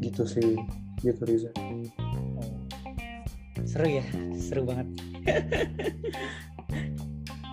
gitu 0.00 0.28
sih 0.28 0.56
gitu 1.00 1.22
Riza 1.24 1.50
seru 3.66 3.86
ya 3.88 4.04
seru 4.36 4.62
banget 4.68 4.88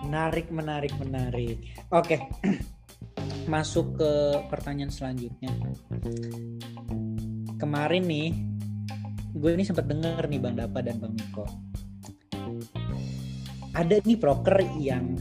menarik 0.04 0.46
menarik 0.52 0.92
menarik 1.00 1.58
oke 1.90 2.16
masuk 3.44 4.00
ke 4.00 4.12
pertanyaan 4.48 4.92
selanjutnya. 4.92 5.52
Kemarin 7.60 8.04
nih, 8.04 8.28
gue 9.36 9.50
ini 9.52 9.64
sempat 9.64 9.88
denger 9.88 10.28
nih 10.28 10.40
Bang 10.40 10.56
Dapa 10.56 10.80
dan 10.80 11.00
Bang 11.00 11.14
Miko. 11.16 11.44
Ada 13.74 14.00
nih 14.04 14.18
proker 14.20 14.58
yang 14.78 15.16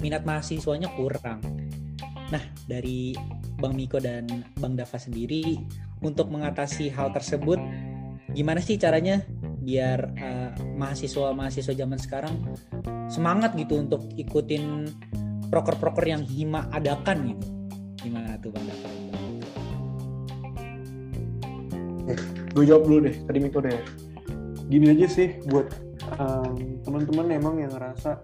minat 0.00 0.24
mahasiswanya 0.26 0.90
kurang. 0.96 1.40
Nah, 2.30 2.42
dari 2.66 3.14
Bang 3.60 3.76
Miko 3.76 4.00
dan 4.00 4.26
Bang 4.56 4.74
Dava 4.74 4.96
sendiri 4.96 5.60
untuk 6.00 6.32
mengatasi 6.32 6.92
hal 6.92 7.12
tersebut, 7.12 7.60
gimana 8.32 8.60
sih 8.64 8.80
caranya 8.80 9.24
biar 9.60 10.12
uh, 10.16 10.50
mahasiswa-mahasiswa 10.80 11.74
zaman 11.76 12.00
sekarang 12.00 12.34
semangat 13.12 13.52
gitu 13.56 13.76
untuk 13.76 14.08
ikutin 14.16 14.88
proker-proker 15.52 16.08
yang 16.08 16.24
Hima 16.24 16.68
adakan 16.72 17.36
gitu? 17.36 17.46
Gimana 18.00 18.40
tuh 18.40 18.48
bang? 18.54 18.64
Daftar 18.64 19.10
eh, 22.10 22.18
gue 22.50 22.64
jawab 22.66 22.82
dulu 22.86 22.98
deh 23.06 23.16
tadi 23.26 23.38
Miko 23.38 23.58
deh 23.62 23.78
gini 24.70 24.90
aja 24.90 25.06
sih 25.10 25.28
buat 25.50 25.70
um, 26.18 26.78
teman-teman 26.86 27.26
emang 27.34 27.54
yang 27.58 27.72
ngerasa 27.74 28.22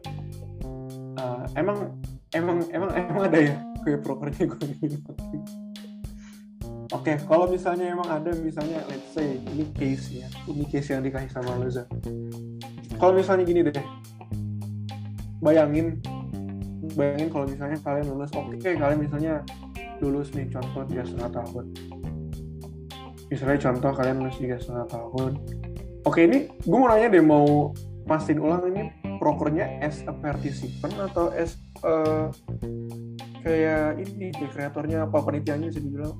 uh, 1.19 1.45
emang 1.59 1.95
emang 2.35 2.63
emang 2.71 2.91
emang 2.95 3.23
ada 3.27 3.39
ya 3.39 3.55
kayak 3.83 4.01
prokernya 4.03 4.45
gue 4.51 4.65
nikmatin 4.67 4.93
oke 6.97 7.13
kalau 7.29 7.47
misalnya 7.53 7.93
emang 7.93 8.09
ada 8.09 8.33
misalnya 8.41 8.81
let's 8.89 9.13
say 9.13 9.37
ini 9.53 9.69
case 9.77 10.25
ya. 10.25 10.29
Ini 10.49 10.65
case 10.67 10.97
yang 10.97 11.05
dikasih 11.05 11.31
sama 11.31 11.53
Loza. 11.61 11.85
Kalau 12.97 13.13
misalnya 13.13 13.45
gini 13.45 13.61
deh. 13.69 13.87
Bayangin 15.45 16.01
bayangin 16.97 17.29
kalau 17.29 17.47
misalnya 17.47 17.79
kalian 17.85 18.07
lulus. 18.09 18.33
Oke 18.33 18.73
kalian 18.73 18.99
misalnya 19.05 19.45
lulus 20.01 20.33
nih 20.33 20.49
contoh 20.49 20.83
tiga 20.89 21.05
setengah 21.05 21.31
tahun. 21.45 21.65
Misalnya 23.29 23.59
contoh 23.61 23.91
kalian 23.93 24.17
lulus 24.25 24.37
tiga 24.41 24.57
setengah 24.57 24.87
tahun. 24.89 25.33
Oke 26.09 26.25
ini 26.25 26.49
gue 26.65 26.79
mau 26.79 26.89
nanya 26.89 27.13
deh 27.13 27.25
mau 27.25 27.75
pastiin 28.07 28.39
ulang 28.39 28.63
ini 28.71 28.89
prokernya 29.19 29.83
as 29.83 30.07
a 30.07 30.15
participant 30.15 30.95
atau 31.11 31.35
as 31.35 31.59
uh, 31.83 32.31
kayak 33.43 33.99
ini 33.99 34.31
kayak 34.31 34.53
kreatornya 34.55 35.11
apa 35.11 35.19
penelitiannya 35.23 35.75
bisa 35.75 35.83
dibilang 35.83 36.15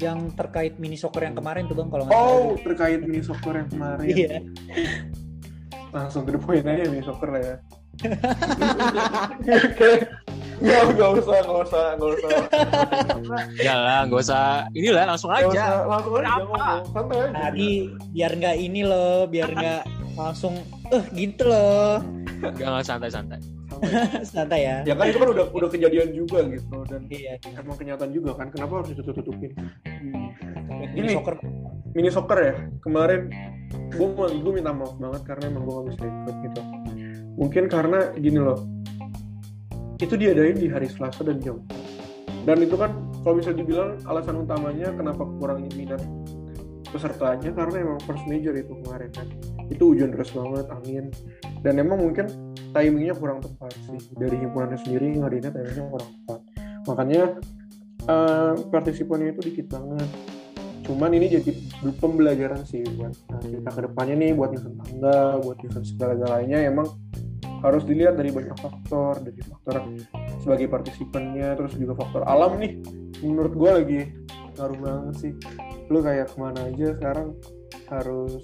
yang 0.00 0.32
terkait 0.32 0.80
mini 0.80 0.96
soccer 0.96 1.22
yang 1.22 1.36
kemarin 1.36 1.68
tuh 1.68 1.76
bang 1.76 1.88
kalau 1.88 2.04
nggak 2.08 2.16
oh 2.16 2.24
salah. 2.24 2.64
terkait 2.64 3.00
mini 3.04 3.20
soccer 3.20 3.54
yang 3.54 3.68
kemarin 3.68 4.06
iya 4.08 4.38
langsung 5.90 6.22
ke 6.24 6.32
the 6.32 6.40
point 6.40 6.64
aja 6.64 6.88
mini 6.88 7.04
soccer 7.04 7.28
lah 7.28 7.40
ya 7.40 7.56
nggak 10.60 10.82
nggak 10.92 11.10
usah 11.16 11.36
nggak 11.40 11.60
usah 11.64 11.84
nggak 11.96 12.10
usah 12.16 12.30
Ya 13.56 13.74
lah, 13.76 14.04
nggak 14.04 14.20
usah. 14.20 14.44
Inilah 14.72 15.04
langsung 15.08 15.32
Nggak 15.32 15.48
aja. 15.48 15.56
usah, 15.56 15.68
langsung 15.88 16.14
aja 16.16 16.32
santai 16.86 17.16
aja 17.18 17.32
tadi 17.34 17.70
biar 18.12 18.32
nggak 18.36 18.56
ini 18.58 18.80
loh 18.84 19.24
biar 19.24 19.48
nggak 19.50 19.82
langsung 20.16 20.54
eh 20.90 21.04
gitu 21.12 21.44
loh 21.48 22.00
Jangan 22.56 22.80
santai-santai. 22.80 23.36
Santai. 23.36 23.59
santai. 24.30 24.60
Ya. 24.66 24.76
Ya 24.84 24.94
kan 24.94 25.06
itu 25.08 25.18
kan 25.18 25.28
udah 25.32 25.46
udah 25.52 25.68
kejadian 25.72 26.08
juga 26.12 26.44
gitu 26.48 26.76
dan 26.86 27.02
iya 27.08 27.36
emang 27.56 27.76
kenyataan 27.76 28.12
juga 28.12 28.30
kan 28.36 28.48
kenapa 28.52 28.82
harus 28.82 28.92
ditutup 28.92 29.20
tutupin 29.20 29.52
mini 30.94 31.12
Ini. 31.12 31.16
soccer 31.16 31.34
mini 31.92 32.10
soccer 32.10 32.38
ya 32.40 32.54
kemarin 32.84 33.28
gue 33.70 34.06
gue 34.16 34.52
minta 34.52 34.74
maaf 34.74 34.96
banget 34.98 35.22
karena 35.26 35.44
emang 35.50 35.62
gue 35.66 35.74
gak 35.74 35.86
bisa 35.94 36.04
ikut 36.06 36.36
gitu. 36.44 36.62
Mungkin 37.40 37.64
karena 37.72 37.98
gini 38.16 38.38
loh 38.40 38.58
itu 40.00 40.14
diadain 40.16 40.56
di 40.56 40.68
hari 40.68 40.88
Selasa 40.88 41.20
dan 41.24 41.40
jam 41.44 41.60
dan 42.48 42.56
itu 42.64 42.72
kan 42.76 42.96
kalau 43.20 43.36
bisa 43.36 43.52
dibilang 43.52 44.00
alasan 44.08 44.40
utamanya 44.40 44.88
kenapa 44.96 45.28
kurang 45.36 45.68
minat 45.76 46.00
pesertanya 46.90 47.54
karena 47.54 47.76
emang 47.86 47.98
first 48.02 48.24
major 48.26 48.54
itu 48.56 48.72
kemarin 48.82 49.10
kan. 49.14 49.26
Itu 49.70 49.94
hujan 49.94 50.10
deras 50.10 50.34
banget 50.34 50.66
angin. 50.68 51.04
Dan 51.62 51.78
emang 51.78 52.02
mungkin 52.02 52.26
timingnya 52.70 53.14
kurang 53.16 53.38
tepat 53.42 53.72
sih. 53.86 54.00
Dari 54.16 54.36
himpunannya 54.38 54.78
sendiri 54.80 55.20
ngadainnya 55.20 55.52
timingnya 55.52 55.84
kurang 55.90 56.10
tepat. 56.22 56.40
Makanya 56.86 57.22
eh, 58.08 58.52
partisipannya 58.70 59.34
itu 59.34 59.40
dikit 59.52 59.66
banget. 59.74 60.08
Cuman 60.86 61.10
ini 61.14 61.26
jadi 61.30 61.50
pembelajaran 62.02 62.66
sih 62.66 62.82
buat 62.98 63.14
nah, 63.30 63.38
kita 63.38 63.70
ke 63.70 63.80
depannya 63.86 64.14
nih 64.18 64.32
buat 64.34 64.50
nyusun 64.50 64.74
tangga 64.80 65.38
buat 65.38 65.56
nyusun 65.62 65.84
segala-galanya. 65.86 66.58
Emang 66.66 66.88
harus 67.60 67.84
dilihat 67.84 68.16
dari 68.16 68.32
banyak 68.32 68.56
faktor 68.56 69.20
dari 69.20 69.40
faktor 69.44 69.84
sebagai 70.40 70.66
partisipannya 70.72 71.52
terus 71.60 71.76
juga 71.76 71.94
faktor 72.00 72.24
alam 72.26 72.56
nih. 72.58 72.80
Menurut 73.20 73.52
gue 73.52 73.70
lagi 73.70 74.00
ngaruh 74.56 74.78
banget 74.80 75.14
sih. 75.20 75.32
Lu 75.92 76.00
kayak 76.00 76.32
ke 76.32 76.36
mana 76.40 76.70
aja 76.70 76.96
sekarang 76.96 77.36
harus 77.90 78.42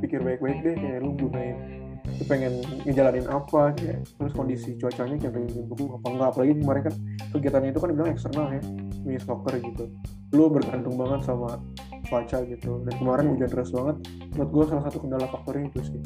pikir 0.00 0.20
baik-baik 0.20 0.60
deh 0.64 0.76
kayak 0.76 1.00
lu 1.04 1.16
gunain 1.16 1.83
lu 2.14 2.24
pengen 2.30 2.62
ngejalanin 2.86 3.26
apa 3.26 3.74
kayak 3.74 4.06
terus 4.06 4.32
kondisi 4.32 4.78
cuacanya 4.78 5.18
kayak 5.18 5.34
pengen 5.34 5.50
mendukung 5.54 5.90
apa 5.98 6.06
enggak. 6.10 6.28
Apalagi 6.34 6.52
kemarin 6.62 6.82
kan 6.86 6.94
kegiatannya 7.34 7.70
itu 7.74 7.80
kan 7.82 7.88
dibilang 7.90 8.10
eksternal 8.14 8.46
ya. 8.54 8.62
Mini 9.04 9.20
soccer 9.20 9.54
gitu. 9.60 9.84
Lu 10.32 10.48
bergantung 10.48 10.94
banget 10.96 11.20
sama 11.26 11.58
cuaca 12.06 12.38
gitu. 12.46 12.82
Dan 12.86 12.94
kemarin 12.96 13.24
hujan 13.34 13.48
deras 13.50 13.70
banget. 13.74 13.96
Menurut 14.34 14.50
gue 14.50 14.64
salah 14.70 14.84
satu 14.88 14.98
kendala 15.02 15.26
faktornya 15.28 15.68
itu 15.68 15.80
sih. 15.84 16.02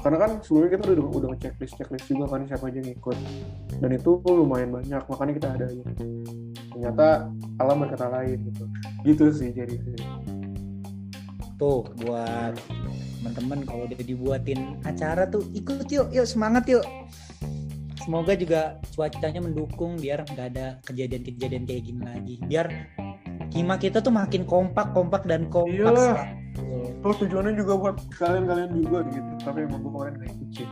Karena 0.00 0.16
kan 0.16 0.30
sebelumnya 0.40 0.80
kita 0.80 0.96
udah 0.96 1.06
udah 1.12 1.28
ngeceklis 1.36 1.72
checklist 1.76 2.06
juga 2.08 2.24
kan 2.32 2.48
siapa 2.48 2.72
aja 2.72 2.80
yang 2.80 2.88
ikut 2.96 3.18
dan 3.84 3.90
itu 3.92 4.10
lumayan 4.24 4.72
banyak 4.72 5.02
makanya 5.12 5.32
kita 5.36 5.48
ada 5.60 5.64
aja. 5.68 5.82
Ternyata 6.72 7.06
alam 7.60 7.76
berkata 7.84 8.08
lain 8.08 8.38
gitu. 8.48 8.64
Gitu 9.04 9.24
sih 9.36 9.52
jadi 9.52 9.76
tuh 11.60 11.84
buat 12.00 12.56
teman-teman 13.20 13.68
kalau 13.68 13.84
udah 13.84 14.00
dibuatin 14.00 14.80
acara 14.88 15.28
tuh 15.28 15.44
ikut 15.52 15.84
yuk 15.92 16.08
yuk 16.08 16.24
semangat 16.24 16.64
yuk. 16.72 16.80
Semoga 18.00 18.32
juga 18.32 18.80
cuacanya 18.96 19.44
mendukung 19.44 20.00
biar 20.00 20.24
nggak 20.24 20.46
ada 20.56 20.80
kejadian-kejadian 20.88 21.68
kayak 21.68 21.82
gini 21.84 22.00
lagi. 22.00 22.34
Biar 22.48 22.66
kima 23.52 23.76
kita 23.76 24.00
tuh 24.00 24.08
makin 24.08 24.48
kompak 24.48 24.96
kompak 24.96 25.28
dan 25.28 25.52
kompak 25.52 25.76
Iyalah. 25.76 26.16
selalu. 26.16 26.38
terus 27.00 27.16
tujuannya 27.24 27.52
juga 27.56 27.72
buat 27.76 27.96
kalian-kalian 28.16 28.70
juga 28.80 28.98
gitu. 29.12 29.30
Tapi 29.44 29.58
emang 29.68 29.80
gue 29.84 29.92
kemarin 29.92 30.14
gak 30.16 30.30
ikut 30.32 30.48
sih 30.56 30.66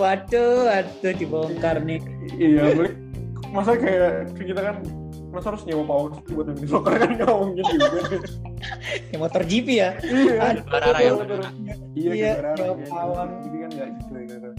waduh 0.00 0.68
waduh 0.68 1.14
dibongkar 1.14 1.76
nih. 1.78 2.02
Iya 2.36 2.74
balik 2.74 2.94
masa 3.54 3.76
kayak 3.78 4.34
kita 4.34 4.60
kan 4.60 4.76
masa 5.32 5.54
harus 5.54 5.64
nyewa 5.64 5.84
paus 5.88 6.16
buat 6.28 6.46
main 6.52 6.68
soccer 6.68 6.92
kan 7.00 7.10
nggak 7.16 7.32
mungkin 7.32 7.64
juga 7.64 7.88
yang 9.12 9.20
motor 9.20 9.42
GP 9.44 9.68
ya? 9.74 9.90
Iya. 10.02 10.62
Barara 10.66 10.98
ya, 11.00 11.12
iya 11.98 12.12
Iya, 12.14 12.32
jadi 12.42 13.56
kan 13.58 13.70
nggak 13.70 13.88
gitu 13.98 14.12
ya 14.14 14.24
gitu. 14.26 14.50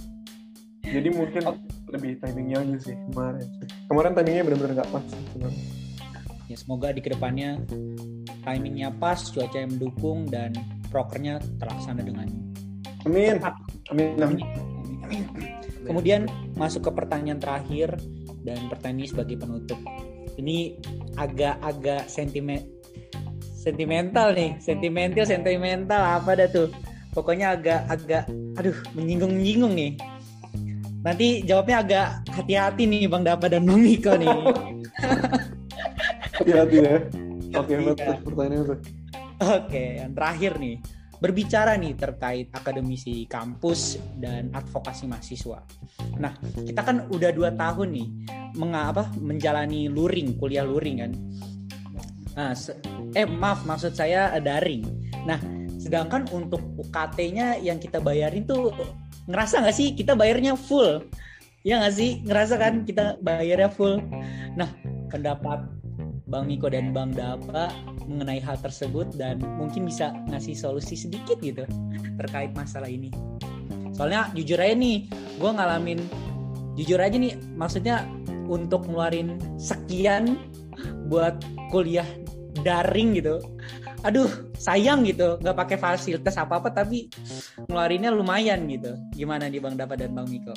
Jadi 0.84 1.10
mungkin 1.16 1.42
lebih 1.90 2.12
timingnya 2.20 2.58
aja 2.62 2.78
sih 2.92 2.96
kemarin. 3.12 3.48
Kemarin 3.88 4.12
timingnya 4.14 4.44
benar-benar 4.46 4.72
nggak 4.84 4.90
pas 4.92 5.06
ya 6.54 6.58
semoga 6.62 6.94
di 6.94 7.02
ke 7.02 7.10
depannya 7.10 7.58
timingnya 8.46 8.94
pas 9.02 9.18
cuaca 9.18 9.58
yang 9.58 9.74
mendukung 9.74 10.30
dan 10.30 10.54
prokernya 10.94 11.42
terlaksana 11.58 12.06
dengan 12.06 12.30
amin. 13.10 13.42
amin 13.90 14.10
amin. 14.22 14.40
Kemudian 15.84 16.30
masuk 16.56 16.88
ke 16.88 16.92
pertanyaan 16.94 17.42
terakhir 17.42 17.98
dan 18.46 18.70
pertanyaan 18.70 19.02
ini 19.04 19.10
sebagai 19.10 19.36
penutup. 19.42 19.80
Ini 20.38 20.78
agak-agak 21.18 22.06
sentimen 22.06 22.62
sentimental 23.64 24.36
nih, 24.36 24.60
sentimental 24.60 25.24
sentimental 25.24 26.04
apa 26.04 26.36
dah 26.36 26.48
tuh? 26.52 26.68
Pokoknya 27.16 27.56
agak-agak 27.56 28.28
aduh 28.60 28.76
menyinggung-menyinggung 28.92 29.72
nih. 29.72 29.92
Nanti 31.04 31.44
jawabnya 31.48 31.78
agak 31.84 32.08
hati-hati 32.32 32.84
nih 32.88 33.08
Bang 33.08 33.24
Dapa 33.24 33.48
dan 33.48 33.64
Bang 33.64 33.80
Miko 33.80 34.12
nih. 34.20 34.28
hati-hati 36.34 36.78
ya 36.82 36.98
oke 37.54 37.70
Iya. 37.70 37.94
betul 37.94 38.16
pertanyaan 38.26 38.66
itu 38.66 38.76
Oke, 39.44 40.00
yang 40.00 40.16
terakhir 40.16 40.56
nih. 40.56 40.80
Berbicara 41.20 41.76
nih 41.76 42.00
terkait 42.00 42.48
akademisi 42.56 43.28
kampus 43.28 44.00
dan 44.16 44.48
advokasi 44.56 45.04
mahasiswa. 45.08 45.60
Nah, 46.16 46.32
kita 46.64 46.80
kan 46.80 47.12
udah 47.12 47.32
dua 47.36 47.52
tahun 47.52 47.92
nih 47.92 48.08
mengapa 48.56 49.12
menjalani 49.20 49.92
luring, 49.92 50.40
kuliah 50.40 50.64
luring 50.64 51.04
kan. 51.04 51.12
Nah, 52.34 52.58
eh 53.14 53.28
maaf 53.30 53.66
maksud 53.66 53.94
saya 53.94 54.34
eh, 54.34 54.42
daring. 54.42 54.84
Nah, 55.30 55.38
sedangkan 55.78 56.26
untuk 56.34 56.62
UKT-nya 56.82 57.62
yang 57.62 57.78
kita 57.78 58.02
bayarin 58.02 58.44
tuh 58.48 58.74
ngerasa 59.30 59.64
nggak 59.64 59.76
sih 59.76 59.94
kita 59.94 60.18
bayarnya 60.18 60.58
full? 60.58 61.06
Ya 61.64 61.80
nggak 61.80 61.96
sih? 61.96 62.20
Ngerasa 62.26 62.56
kan 62.60 62.84
kita 62.84 63.22
bayarnya 63.22 63.70
full. 63.70 64.02
Nah, 64.58 64.68
pendapat 65.14 65.64
Bang 66.28 66.50
Miko 66.50 66.66
dan 66.66 66.90
Bang 66.90 67.14
Dapa 67.14 67.70
mengenai 68.10 68.42
hal 68.42 68.58
tersebut 68.58 69.14
dan 69.16 69.38
mungkin 69.62 69.86
bisa 69.86 70.12
ngasih 70.34 70.58
solusi 70.58 70.98
sedikit 70.98 71.38
gitu 71.40 71.64
terkait 72.18 72.52
masalah 72.58 72.90
ini. 72.90 73.14
Soalnya 73.94 74.34
jujur 74.34 74.58
aja 74.58 74.74
nih, 74.74 75.06
gue 75.14 75.52
ngalamin 75.54 76.02
jujur 76.74 76.98
aja 76.98 77.14
nih, 77.14 77.38
maksudnya 77.54 78.02
untuk 78.50 78.90
ngeluarin 78.90 79.38
sekian 79.62 80.42
buat 81.08 81.38
kuliah 81.70 82.06
daring 82.64 83.20
gitu. 83.20 83.38
Aduh, 84.04 84.28
sayang 84.60 85.08
gitu, 85.08 85.40
nggak 85.40 85.56
pakai 85.56 85.78
fasilitas 85.80 86.36
apa 86.36 86.60
apa 86.60 86.72
tapi 86.72 87.08
ngeluarinnya 87.68 88.12
lumayan 88.12 88.68
gitu. 88.68 88.96
Gimana 89.16 89.48
nih 89.48 89.64
Bang 89.64 89.80
Dapa 89.80 89.96
dan 89.96 90.12
Bang 90.12 90.28
Miko? 90.28 90.52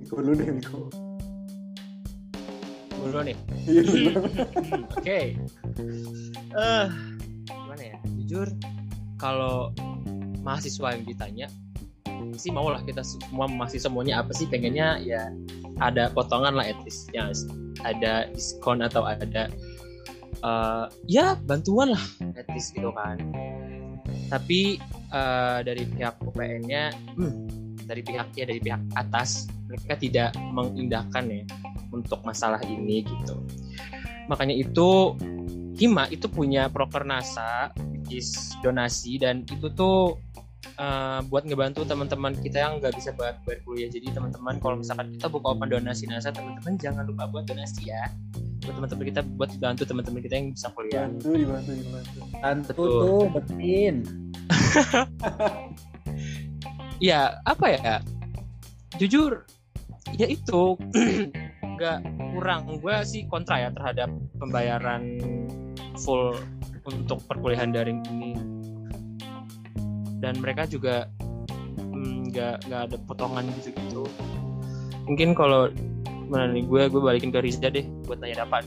Miko 0.00 0.20
dulu 0.20 0.32
deh 0.36 0.48
Miko 0.52 0.80
Dulu 2.96 3.18
nih. 3.22 3.36
iya 3.68 3.82
dulu. 3.84 4.10
Oke. 4.96 5.20
Eh, 6.56 6.86
gimana 7.46 7.82
ya? 7.84 7.96
Jujur, 8.18 8.48
kalau 9.20 9.70
mahasiswa 10.42 10.96
yang 10.96 11.04
ditanya, 11.04 11.46
sih 12.34 12.50
mau 12.50 12.68
lah 12.68 12.80
kita 12.82 13.04
semua 13.04 13.46
masih 13.46 13.78
semuanya 13.80 14.24
apa 14.24 14.32
sih 14.32 14.48
pengennya 14.48 15.00
ya 15.04 15.28
ada 15.80 16.08
potongan 16.12 16.56
lah 16.56 16.64
at 16.64 16.78
least 16.84 17.12
ya 17.12 17.28
ada 17.84 18.28
diskon 18.32 18.80
atau 18.80 19.04
ada 19.04 19.52
eh, 20.42 20.86
ya 21.08 21.36
bantuan 21.38 21.94
lah. 21.94 22.04
At 22.36 22.48
least 22.52 22.74
gitu 22.76 22.90
kan. 22.92 23.20
Tapi 24.28 24.80
eh, 25.12 25.58
dari 25.62 25.82
pihak 25.86 26.20
UPN-nya 26.22 26.92
hmm, 27.16 27.34
dari 27.86 28.02
pihak 28.02 28.34
ya 28.34 28.44
dari 28.44 28.60
pihak 28.60 28.82
atas 28.98 29.46
mereka 29.70 29.94
tidak 29.98 30.30
mengindahkan 30.52 31.24
ya 31.30 31.42
untuk 31.94 32.20
masalah 32.26 32.60
ini 32.66 33.06
gitu. 33.06 33.38
Makanya 34.26 34.58
itu 34.58 35.14
Hima 35.76 36.08
itu 36.08 36.24
punya 36.32 36.72
proker 36.72 37.04
NASA 37.04 37.68
is 38.08 38.56
donasi 38.64 39.20
dan 39.20 39.44
itu 39.44 39.68
tuh 39.76 40.16
uh, 40.80 41.20
buat 41.28 41.44
ngebantu 41.44 41.84
teman-teman 41.84 42.32
kita 42.40 42.64
yang 42.64 42.80
nggak 42.80 42.96
bisa 42.96 43.12
buat 43.12 43.36
bayar 43.44 43.60
kuliah. 43.68 43.92
Jadi 43.92 44.08
teman-teman 44.08 44.56
kalau 44.56 44.80
misalkan 44.80 45.12
kita 45.12 45.28
buka 45.28 45.52
open 45.52 45.68
donasi 45.68 46.08
NASA 46.08 46.32
teman-teman 46.32 46.80
jangan 46.80 47.04
lupa 47.04 47.28
buat 47.28 47.44
donasi 47.44 47.92
ya 47.92 48.08
teman-teman 48.74 49.04
kita 49.06 49.20
buat 49.36 49.50
bantu 49.62 49.82
teman-teman 49.86 50.20
kita 50.22 50.34
yang 50.38 50.48
bisa 50.52 50.66
kuliah. 50.74 51.06
Bantu 51.06 51.28
dibantu 51.34 51.70
dibantu. 51.72 52.18
Bantu 52.42 52.70
Betul. 52.72 53.00
tuh, 53.00 53.22
betin. 53.34 53.94
ya 57.08 57.20
apa 57.46 57.66
ya? 57.72 57.94
Jujur 58.98 59.46
ya 60.18 60.26
itu. 60.26 60.74
Nggak 61.76 61.98
kurang. 62.34 62.60
Gue 62.80 62.96
sih 63.04 63.28
kontra 63.28 63.62
ya 63.62 63.70
terhadap 63.72 64.08
pembayaran 64.40 65.02
full 66.00 66.34
untuk 66.86 67.20
perkuliahan 67.28 67.72
daring 67.72 68.00
ini. 68.10 68.32
Dan 70.16 70.40
mereka 70.40 70.64
juga 70.64 71.06
mm, 71.76 72.32
nggak 72.32 72.56
nggak 72.66 72.80
ada 72.90 72.96
potongan 73.04 73.44
gitu 73.60 73.70
gitu 73.76 74.04
mungkin 75.06 75.32
kalau 75.32 75.70
mana 76.26 76.48
nih 76.48 76.62
gue 76.62 76.82
gue 76.86 77.00
balikin 77.00 77.30
ke 77.30 77.38
Riza 77.38 77.68
deh 77.68 77.86
buat 78.04 78.18
tanya 78.18 78.42
dapat 78.42 78.66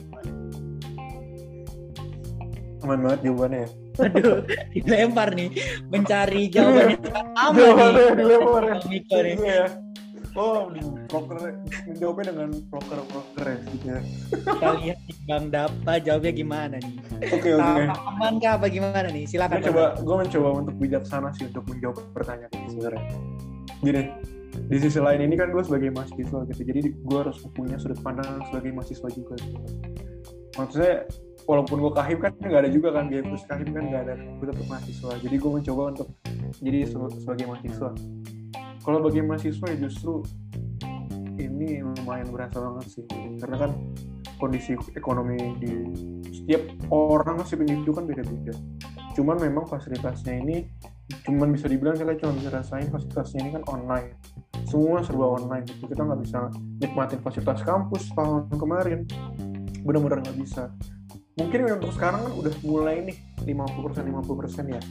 aman 2.79 2.99
banget 3.01 3.19
jawabannya 3.23 3.59
ya 3.59 3.69
Aduh, 3.99 4.47
dilempar 4.73 5.35
nih. 5.35 5.51
Mencari 5.91 6.47
jawaban 6.47 6.95
yang 6.95 7.03
aman 7.43 7.59
Jawabannya 7.59 7.99
nih. 7.99 8.15
dilempar 8.15 8.63
ya. 8.63 8.75
Miko 8.87 9.17
nih. 9.19 9.35
Iya 9.35 9.53
ya 9.53 9.67
oh 10.35 10.69
di 10.69 10.79
proker 11.09 11.35
menjawabnya 11.83 12.25
dengan 12.31 12.49
proker 12.69 12.99
proker 13.03 13.45
ya 13.45 13.57
gitu 13.65 13.85
ya 13.89 13.99
Kita 14.31 14.69
lihat 14.77 14.99
Bang 15.25 15.45
Dapa 15.49 15.93
jawabnya 15.99 16.31
gimana 16.31 16.75
nih. 16.77 16.93
oke 17.27 17.49
oke 17.49 17.81
Sama 17.81 17.95
aman 18.07 18.33
kah 18.37 18.51
apa 18.55 18.65
gimana 18.69 19.07
nih? 19.09 19.23
Silakan. 19.25 19.57
gue 19.57 19.67
coba 19.67 19.83
gue 19.99 20.15
mencoba 20.15 20.47
untuk 20.55 20.75
bijaksana 20.77 21.29
sih 21.35 21.49
untuk 21.49 21.65
menjawab 21.67 21.97
pertanyaan 22.13 22.51
ini 22.55 22.67
sebenarnya 22.71 23.03
gini 23.79 24.03
di 24.69 24.77
sisi 24.77 25.01
lain 25.01 25.25
ini 25.25 25.33
kan 25.33 25.49
gue 25.49 25.63
sebagai 25.65 25.89
mahasiswa 25.89 26.45
gitu. 26.45 26.61
Jadi 26.61 26.93
gue 26.93 27.17
harus 27.17 27.41
punya 27.57 27.81
sudut 27.81 27.97
pandang 28.05 28.37
sebagai 28.53 28.69
mahasiswa 28.77 29.09
juga 29.09 29.33
gitu. 29.41 29.57
maksudnya 30.59 31.07
walaupun 31.47 31.79
gue 31.79 31.93
kahim 31.95 32.17
kan 32.19 32.35
nggak 32.35 32.61
ada 32.67 32.69
juga 32.69 32.89
kan 32.93 33.07
plus 33.09 33.43
kahim 33.49 33.69
kan 33.73 33.83
nggak 33.89 34.01
ada. 34.05 34.15
Gue 34.37 34.45
tetap 34.53 34.67
mahasiswa. 34.69 35.11
Jadi 35.25 35.35
gue 35.41 35.51
mencoba 35.51 35.81
untuk 35.97 36.07
jadi 36.61 36.79
se- 36.85 37.17
sebagai 37.25 37.45
mahasiswa. 37.49 37.89
Kalau 38.85 38.99
bagi 39.01 39.21
mahasiswa 39.25 39.65
ya 39.73 39.77
justru 39.89 40.21
ini 41.41 41.81
lumayan 41.81 42.29
berasa 42.29 42.61
banget 42.61 42.85
sih. 42.93 43.05
Karena 43.41 43.57
kan 43.57 43.71
kondisi 44.37 44.77
ekonomi 44.93 45.57
di 45.57 45.71
setiap 46.29 46.61
orang 46.93 47.41
sih 47.41 47.57
pendidik 47.57 47.89
kan 47.89 48.05
beda-beda. 48.05 48.53
Cuman 49.17 49.41
memang 49.41 49.65
fasilitasnya 49.65 50.45
ini 50.45 50.69
cuman 51.25 51.49
bisa 51.49 51.65
dibilang 51.65 51.97
kita 51.97 52.21
cuma 52.21 52.37
bisa 52.37 52.49
rasain 52.53 52.85
fasilitasnya 52.93 53.39
ini 53.41 53.49
kan 53.57 53.63
online 53.65 54.13
semua 54.67 54.99
serba 55.05 55.39
online. 55.39 55.65
Gitu 55.67 55.87
kita 55.87 56.01
nggak 56.03 56.21
bisa 56.25 56.49
nikmatin 56.81 57.19
fasilitas 57.23 57.61
kampus 57.63 58.11
tahun 58.17 58.49
kemarin. 58.51 59.05
Benar-benar 59.85 60.25
nggak 60.25 60.37
bisa. 60.41 60.73
Mungkin 61.39 61.79
untuk 61.79 61.95
sekarang 61.95 62.27
kan 62.27 62.33
udah 62.35 62.53
mulai 62.67 62.95
nih 63.07 63.17
50% 63.47 64.03
50% 64.03 64.75
ya. 64.75 64.81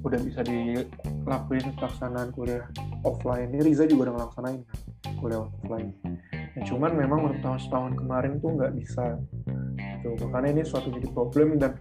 Udah 0.00 0.20
bisa 0.22 0.40
dilakuin 0.46 1.66
pelaksanaan 1.76 2.30
kuliah 2.30 2.64
offline. 3.02 3.50
Ini 3.50 3.60
Riza 3.66 3.84
juga 3.90 4.08
udah 4.08 4.14
ngelaksanain 4.22 4.60
kan 4.64 4.78
kuliah 5.18 5.42
offline. 5.42 5.90
Ya, 6.56 6.62
cuman 6.66 6.92
memang 6.94 7.30
untuk 7.30 7.40
tahun 7.42 7.58
setahun 7.62 7.92
kemarin 7.98 8.32
tuh 8.38 8.50
nggak 8.58 8.72
bisa 8.74 9.18
gitu. 10.00 10.16
makanya 10.26 10.50
ini 10.56 10.62
suatu 10.64 10.88
jadi 10.88 11.08
problem 11.12 11.60
dan 11.60 11.76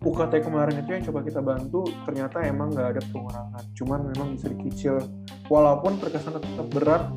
UKT 0.00 0.40
kemarin 0.40 0.80
itu 0.80 0.90
yang 0.96 1.04
coba 1.12 1.20
kita 1.20 1.40
bantu 1.44 1.84
ternyata 2.08 2.40
emang 2.42 2.72
nggak 2.72 2.88
ada 2.96 3.02
pengurangan. 3.12 3.64
Cuman 3.76 4.00
memang 4.14 4.26
bisa 4.34 4.46
dikecil. 4.48 4.94
Walaupun 5.52 6.00
terkesan 6.00 6.40
tetap 6.40 6.66
berat 6.72 7.08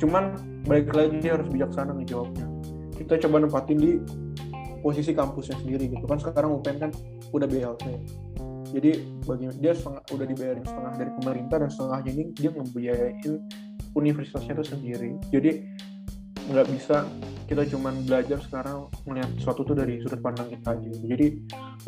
cuman 0.00 0.38
balik 0.64 0.94
lagi 0.96 1.26
harus 1.28 1.46
bijaksana 1.50 1.92
ngejawabnya. 1.92 2.46
Kita 2.96 3.20
coba 3.28 3.44
nempatin 3.44 3.78
di 3.78 3.92
posisi 4.80 5.12
kampusnya 5.12 5.60
sendiri 5.60 5.90
gitu. 5.90 6.06
Kan 6.08 6.22
sekarang 6.22 6.56
UPN 6.56 6.88
kan 6.88 6.90
udah 7.34 7.46
BLT 7.46 7.84
jadi 8.70 9.02
bagi 9.26 9.46
dia 9.58 9.74
setengah, 9.74 10.02
udah 10.14 10.26
dibayarin 10.26 10.64
setengah 10.64 10.92
dari 10.94 11.10
pemerintah 11.18 11.56
dan 11.58 11.70
setengahnya 11.70 12.10
ini 12.14 12.24
dia 12.38 12.50
ngebiayain 12.54 13.34
universitasnya 13.98 14.52
itu 14.54 14.64
sendiri. 14.70 15.10
Jadi 15.34 15.50
nggak 16.50 16.66
bisa 16.70 17.06
kita 17.50 17.66
cuman 17.66 18.06
belajar 18.06 18.38
sekarang 18.46 18.86
melihat 19.10 19.30
sesuatu 19.34 19.66
tuh 19.66 19.74
dari 19.74 19.98
sudut 20.06 20.22
pandang 20.22 20.54
kita 20.54 20.70
aja. 20.70 20.90
Jadi 21.02 21.26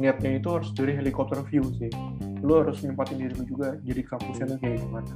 niatnya 0.02 0.30
itu 0.42 0.48
harus 0.50 0.74
dari 0.74 0.98
helikopter 0.98 1.38
view 1.46 1.62
sih. 1.78 1.86
Lu 2.42 2.66
harus 2.66 2.82
nempatin 2.82 3.22
diri 3.22 3.30
lu 3.38 3.46
juga 3.46 3.78
jadi 3.86 4.02
kampusnya 4.02 4.50
tuh 4.50 4.58
kayak 4.58 4.82
gimana. 4.82 5.14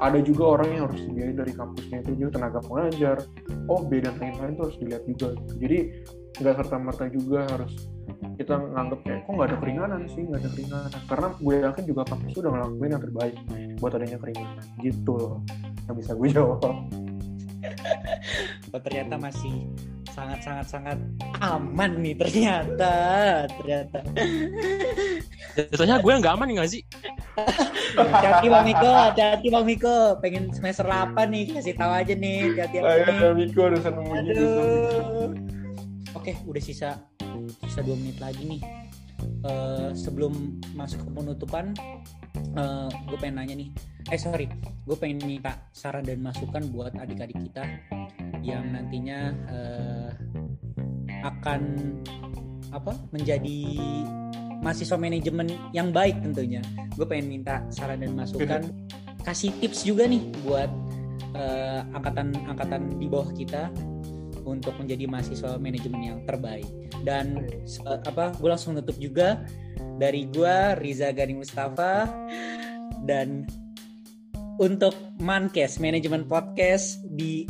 Ada 0.00 0.24
juga 0.24 0.56
orang 0.56 0.68
yang 0.72 0.82
harus 0.88 1.00
dibiayain 1.04 1.36
dari 1.36 1.52
kampusnya 1.52 2.00
itu 2.08 2.10
juga 2.16 2.40
tenaga 2.40 2.64
pengajar. 2.64 3.16
Oh 3.68 3.84
beda 3.84 4.16
lain-lain 4.16 4.56
tuh 4.56 4.64
harus 4.72 4.78
dilihat 4.80 5.04
juga. 5.04 5.28
Jadi 5.60 5.78
nggak 6.40 6.54
serta 6.56 6.76
merta 6.80 7.04
juga 7.12 7.40
harus 7.44 7.72
kita 8.40 8.54
nganggap 8.56 9.00
kayak 9.04 9.20
kok 9.28 9.32
nggak 9.36 9.48
ada 9.52 9.58
keringanan 9.60 10.00
sih? 10.08 10.22
Nggak 10.24 10.40
ada 10.40 10.50
keringanan. 10.56 10.90
Karena 11.04 11.28
gue 11.36 11.54
yakin 11.68 11.84
juga 11.84 12.02
kampus 12.08 12.28
itu 12.32 12.40
udah 12.40 12.52
ngelakuin 12.56 12.92
yang 12.96 13.02
terbaik 13.04 13.34
buat 13.76 13.92
adanya 13.92 14.18
keringanan. 14.24 14.64
Gitu 14.80 15.12
loh. 15.12 15.44
Yang 15.84 15.96
bisa 16.00 16.12
gue 16.16 16.28
jawab 16.32 16.60
Oh, 18.74 18.80
ternyata 18.82 19.14
masih 19.16 19.70
sangat 20.16 20.40
sangat 20.40 20.66
sangat 20.72 20.98
aman 21.44 22.00
nih 22.00 22.16
ternyata 22.16 22.94
ternyata 23.52 24.00
Jatuhnya 25.56 26.00
gue 26.00 26.12
nggak 26.24 26.34
aman 26.40 26.48
nggak 26.56 26.70
sih? 26.72 26.82
hati-hati 27.96 28.46
bang 28.48 28.64
Miko 28.64 28.90
hati-hati 28.90 29.46
bang 29.52 29.64
Miko 29.68 29.96
pengen 30.24 30.48
semester 30.56 30.88
apa 30.88 31.28
nih 31.28 31.52
kasih 31.52 31.76
tahu 31.76 31.92
aja 31.92 32.12
nih 32.16 32.56
hati-hati 32.56 33.12
ayo 33.12 33.36
Miko 33.36 33.60
udah 33.68 33.80
Aduh. 34.24 35.30
Oke, 36.16 36.32
udah 36.48 36.62
sisa 36.64 36.96
sisa 37.68 37.80
dua 37.84 37.96
menit 38.00 38.16
lagi 38.16 38.42
nih. 38.48 38.60
Eh, 39.46 39.90
sebelum 39.94 40.58
masuk 40.74 41.06
ke 41.06 41.10
penutupan, 41.14 41.70
gue 43.06 43.18
pengen 43.20 43.36
nanya 43.38 43.54
nih. 43.54 43.68
Eh 44.10 44.18
sorry, 44.18 44.46
gue 44.86 44.96
pengen 44.98 45.22
minta 45.26 45.66
saran 45.74 46.06
dan 46.06 46.22
masukan 46.22 46.62
buat 46.70 46.94
adik-adik 46.94 47.38
kita 47.50 47.64
yang 48.42 48.70
nantinya 48.70 49.34
eh, 49.50 50.10
akan 51.26 51.62
apa 52.70 52.92
menjadi 53.10 53.58
mahasiswa 54.62 54.98
manajemen 54.98 55.50
yang 55.74 55.90
baik 55.90 56.22
tentunya. 56.22 56.62
Gue 56.94 57.06
pengen 57.06 57.38
minta 57.38 57.62
saran 57.70 58.02
dan 58.02 58.14
masukan, 58.14 58.62
kasih 59.22 59.50
tips 59.62 59.86
juga 59.86 60.06
nih 60.06 60.22
buat 60.46 60.70
eh, 61.34 61.80
angkatan-angkatan 61.94 62.98
di 62.98 63.06
bawah 63.10 63.30
kita 63.34 63.70
untuk 64.46 64.78
menjadi 64.78 65.10
mahasiswa 65.10 65.58
manajemen 65.58 66.00
yang 66.00 66.18
terbaik. 66.24 66.66
Dan 67.02 67.44
se- 67.66 67.82
apa 67.82 68.32
gue 68.38 68.48
langsung 68.48 68.78
nutup 68.78 68.94
juga 68.96 69.42
dari 69.98 70.30
gue 70.30 70.56
Riza 70.78 71.10
Gani 71.10 71.34
Mustafa. 71.34 72.06
Dan 73.02 73.44
untuk 74.56 74.94
Mankes 75.20 75.82
Manajemen 75.82 76.24
Podcast 76.24 77.04
di 77.12 77.44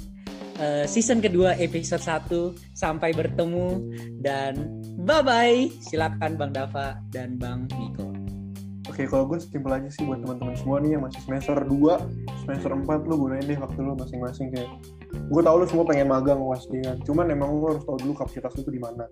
eh, 0.58 0.88
season 0.88 1.22
kedua 1.22 1.54
episode 1.60 2.02
1 2.02 2.74
sampai 2.74 3.12
bertemu. 3.12 3.92
Dan 4.18 4.82
bye 5.04 5.22
bye 5.22 5.68
silakan 5.84 6.34
Bang 6.34 6.50
Dava 6.56 6.98
dan 7.12 7.36
Bang 7.38 7.70
Niko. 7.76 8.10
Oke, 8.86 9.02
kalau 9.10 9.26
gue 9.28 9.42
simpel 9.42 9.76
aja 9.76 9.90
sih 9.90 10.06
buat 10.06 10.22
teman-teman 10.22 10.54
semua 10.56 10.78
nih 10.78 10.96
yang 10.96 11.02
masih 11.04 11.20
semester 11.26 11.58
2, 11.58 12.46
semester 12.46 12.70
4 12.72 12.86
lu 13.10 13.14
gunain 13.18 13.42
deh 13.42 13.58
waktu 13.58 13.82
lu 13.82 13.98
masing-masing 13.98 14.48
kayak 14.54 14.70
gue 15.16 15.42
tau 15.42 15.56
lu 15.58 15.66
semua 15.66 15.84
pengen 15.88 16.08
magang 16.10 16.40
pasti 16.52 16.78
kan. 16.84 16.96
Cuman 17.02 17.26
emang 17.32 17.50
lu 17.56 17.66
harus 17.72 17.82
tahu 17.82 17.98
dulu 18.00 18.12
kapasitas 18.14 18.52
lu 18.56 18.62
tuh 18.62 18.74
di 18.74 18.82
mana. 18.82 19.04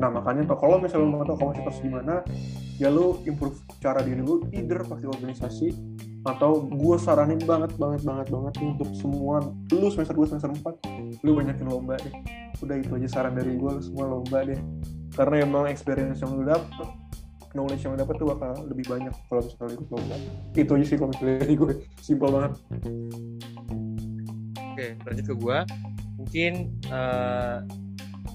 Nah 0.00 0.08
makanya 0.10 0.50
tau 0.50 0.58
kalau 0.58 0.82
misalnya 0.82 1.06
lu 1.06 1.10
mau 1.14 1.24
tahu 1.26 1.38
kapasitas 1.38 1.76
di 1.84 1.90
mana 1.90 2.24
ya 2.80 2.90
lu 2.90 3.22
improve 3.28 3.58
cara 3.78 4.02
diri 4.02 4.20
lu 4.24 4.42
either 4.50 4.82
pakai 4.82 5.06
organisasi 5.06 5.68
atau 6.24 6.64
gue 6.64 6.96
saranin 6.96 7.38
banget 7.44 7.76
banget 7.76 8.00
banget 8.02 8.32
banget 8.32 8.54
untuk 8.64 8.88
semua 8.96 9.44
lu 9.70 9.86
semester 9.92 10.16
2 10.16 10.32
semester 10.32 10.50
4 11.20 11.22
lu 11.22 11.30
banyakin 11.36 11.66
lomba 11.68 12.00
deh. 12.00 12.14
Udah 12.64 12.80
itu 12.80 12.92
aja 12.96 13.08
saran 13.20 13.36
dari 13.36 13.54
gue 13.54 13.72
semua 13.84 14.08
lomba 14.08 14.42
deh. 14.42 14.58
Karena 15.14 15.46
emang 15.46 15.68
experience 15.70 16.24
yang 16.24 16.34
lu 16.34 16.48
dapet 16.48 16.88
knowledge 17.54 17.86
yang 17.86 17.94
lu 17.94 17.98
dapet 18.02 18.14
tuh 18.18 18.26
bakal 18.34 18.50
lebih 18.66 18.86
banyak 18.90 19.14
kalau 19.30 19.42
misalnya 19.44 19.74
ikut 19.78 19.88
lomba. 19.92 20.16
Itu 20.56 20.72
aja 20.74 20.84
sih 20.84 20.96
kalau 20.98 21.10
misalnya 21.14 21.36
dari 21.38 21.54
gue 21.54 21.70
simple 22.02 22.30
banget 22.32 22.52
Oke, 24.74 24.98
lanjut 25.06 25.24
ke 25.30 25.34
gue. 25.38 25.58
Mungkin 26.18 26.52
eh, 26.90 27.58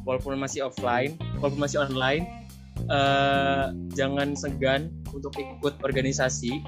walaupun 0.08 0.40
masih 0.40 0.72
offline, 0.72 1.20
walaupun 1.44 1.60
masih 1.60 1.84
online, 1.84 2.48
eh, 2.88 3.76
jangan 3.92 4.40
segan 4.40 4.88
untuk 5.12 5.36
ikut 5.36 5.84
organisasi 5.84 6.64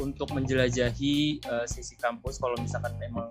untuk 0.00 0.32
menjelajahi 0.32 1.16
eh, 1.36 1.66
sisi 1.68 2.00
kampus. 2.00 2.40
Kalau 2.40 2.56
misalkan 2.56 2.96
memang 2.96 3.28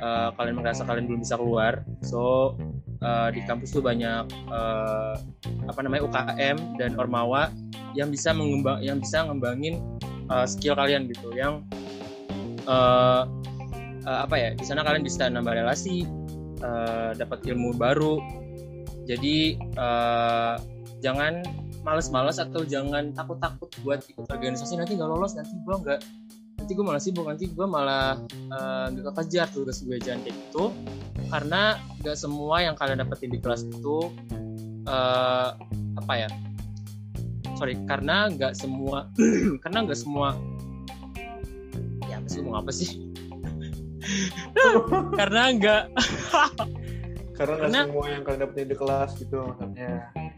uh, 0.00 0.28
kalian 0.36 0.56
merasa 0.60 0.84
kalian 0.84 1.08
belum 1.08 1.20
bisa 1.24 1.36
keluar 1.40 1.84
so 2.04 2.54
uh, 3.00 3.28
di 3.32 3.40
kampus 3.44 3.72
tuh 3.72 3.84
banyak 3.84 4.28
uh, 4.50 5.16
apa 5.68 5.80
namanya 5.80 6.04
UKM 6.04 6.56
dan 6.76 6.96
ormawa 7.00 7.52
yang 7.96 8.12
bisa 8.12 8.36
mengembang 8.36 8.80
yang 8.84 9.00
bisa 9.00 9.24
ngembangin 9.24 9.80
uh, 10.28 10.44
skill 10.44 10.76
kalian 10.76 11.08
gitu 11.08 11.32
yang 11.32 11.64
uh, 12.68 13.24
uh, 14.06 14.24
apa 14.24 14.34
ya 14.38 14.48
di 14.54 14.64
sana 14.64 14.86
kalian 14.86 15.02
bisa 15.02 15.26
nambah 15.26 15.52
relasi 15.52 16.06
uh, 16.62 17.12
dapat 17.18 17.42
ilmu 17.44 17.74
baru. 17.76 18.22
Jadi 19.06 19.58
uh, 19.78 20.58
jangan 20.98 21.42
males-males 21.86 22.42
atau 22.42 22.66
jangan 22.66 23.14
takut-takut 23.14 23.70
buat 23.82 24.02
ikut 24.06 24.26
organisasi. 24.26 24.78
Nanti 24.78 24.98
nggak 24.98 25.10
lolos 25.10 25.34
nanti 25.38 25.54
gue 25.54 25.76
nggak 25.76 26.00
nanti 26.56 26.72
gue 26.72 26.84
malah 26.88 27.02
sibuk 27.02 27.28
nanti 27.28 27.46
gue 27.52 27.66
malah 27.68 28.16
nggak 28.90 29.12
uh, 29.12 29.16
kejar 29.22 29.46
tugas 29.52 29.82
gue 29.82 29.98
jangan 30.02 30.26
kayak 30.26 30.34
gitu. 30.34 30.74
Karena 31.26 31.78
nggak 32.02 32.16
semua 32.18 32.62
yang 32.62 32.74
kalian 32.78 33.02
dapetin 33.02 33.30
di 33.30 33.38
kelas 33.38 33.66
itu 33.66 34.10
uh, 34.86 35.54
apa 35.96 36.14
ya 36.14 36.30
sorry 37.56 37.74
karena 37.88 38.28
nggak 38.30 38.52
semua 38.52 39.08
karena 39.64 39.78
nggak 39.88 39.98
semua 39.98 40.36
ya 42.06 42.20
apa 42.20 42.60
apa 42.60 42.70
sih 42.70 43.05
karena 45.20 45.40
nggak 45.56 45.82
karena 47.36 47.54
nggak 47.68 47.84
semua 47.92 48.06
yang 48.08 48.22
kalian 48.24 48.40
dapetin 48.48 48.68
di 48.72 48.76
kelas 48.76 49.10
gitu 49.20 49.36
maksudnya. 49.44 49.92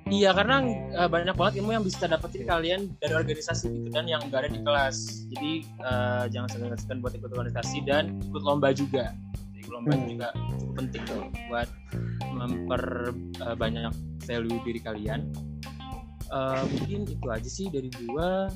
Iya 0.09 0.31
karena 0.33 0.57
uh, 0.99 1.09
banyak 1.09 1.35
banget 1.37 1.55
ilmu 1.63 1.71
yang 1.77 1.85
bisa 1.85 2.09
dapetin 2.11 2.49
kalian 2.49 2.81
dari 2.99 3.15
organisasi 3.15 3.71
gitu 3.71 3.89
dan 3.93 4.11
yang 4.11 4.25
nggak 4.27 4.49
ada 4.49 4.51
di 4.51 4.61
kelas. 4.65 4.97
Jadi 5.31 5.53
uh, 5.85 6.25
jangan 6.27 6.49
segan-segan 6.51 6.99
buat 6.99 7.15
ikut 7.15 7.31
organisasi 7.31 7.79
dan 7.87 8.19
ikut 8.19 8.43
lomba 8.43 8.75
juga. 8.75 9.15
Ikut 9.55 9.71
lomba 9.71 9.95
hmm. 9.95 10.05
juga 10.11 10.29
cukup 10.35 10.73
penting 10.81 11.03
tuh 11.07 11.25
buat 11.53 11.69
memperbanyak 12.35 13.93
uh, 13.95 13.97
value 14.27 14.59
diri 14.67 14.81
kalian. 14.83 15.31
Uh, 16.29 16.61
mungkin 16.77 17.09
itu 17.09 17.27
aja 17.31 17.49
sih 17.49 17.73
dari 17.73 17.89
gua 18.05 18.53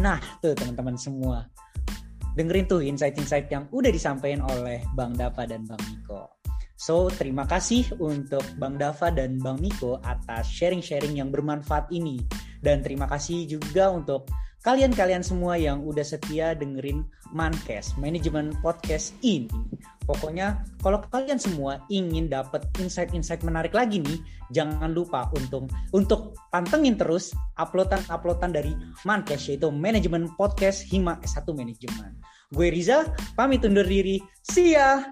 Nah, 0.00 0.16
tuh 0.40 0.56
teman-teman 0.56 0.96
semua. 0.96 1.44
Dengerin 2.32 2.64
tuh 2.64 2.80
insight-insight 2.80 3.52
yang 3.52 3.68
udah 3.68 3.92
disampaikan 3.92 4.40
oleh 4.48 4.80
Bang 4.96 5.12
Dava 5.12 5.44
dan 5.44 5.68
Bang 5.68 5.82
Niko. 5.92 6.40
So, 6.80 7.12
terima 7.12 7.44
kasih 7.44 7.84
untuk 8.00 8.40
Bang 8.56 8.80
Dava 8.80 9.12
dan 9.12 9.36
Bang 9.36 9.60
Niko 9.60 10.00
atas 10.00 10.48
sharing-sharing 10.48 11.20
yang 11.20 11.28
bermanfaat 11.28 11.92
ini. 11.92 12.16
Dan 12.64 12.80
terima 12.80 13.04
kasih 13.04 13.44
juga 13.44 13.92
untuk 13.92 14.24
kalian-kalian 14.60 15.24
semua 15.24 15.56
yang 15.56 15.80
udah 15.84 16.04
setia 16.04 16.52
dengerin 16.52 17.04
Mankes, 17.32 17.94
manajemen 17.96 18.52
podcast 18.60 19.16
ini. 19.22 19.48
Pokoknya 20.04 20.66
kalau 20.82 20.98
kalian 21.14 21.38
semua 21.38 21.78
ingin 21.86 22.26
dapat 22.26 22.66
insight-insight 22.82 23.46
menarik 23.46 23.70
lagi 23.70 24.02
nih, 24.02 24.18
jangan 24.50 24.90
lupa 24.90 25.30
untuk 25.38 25.70
untuk 25.94 26.34
pantengin 26.50 26.98
terus 26.98 27.30
uploadan-uploadan 27.56 28.50
dari 28.50 28.74
Mankes 29.06 29.46
yaitu 29.46 29.70
manajemen 29.70 30.26
podcast 30.34 30.82
Hima 30.90 31.22
S1 31.22 31.46
Manajemen. 31.54 32.18
Gue 32.50 32.74
Riza, 32.74 33.06
pamit 33.38 33.62
undur 33.62 33.86
diri. 33.86 34.18
See 34.42 34.74
ya! 34.74 35.06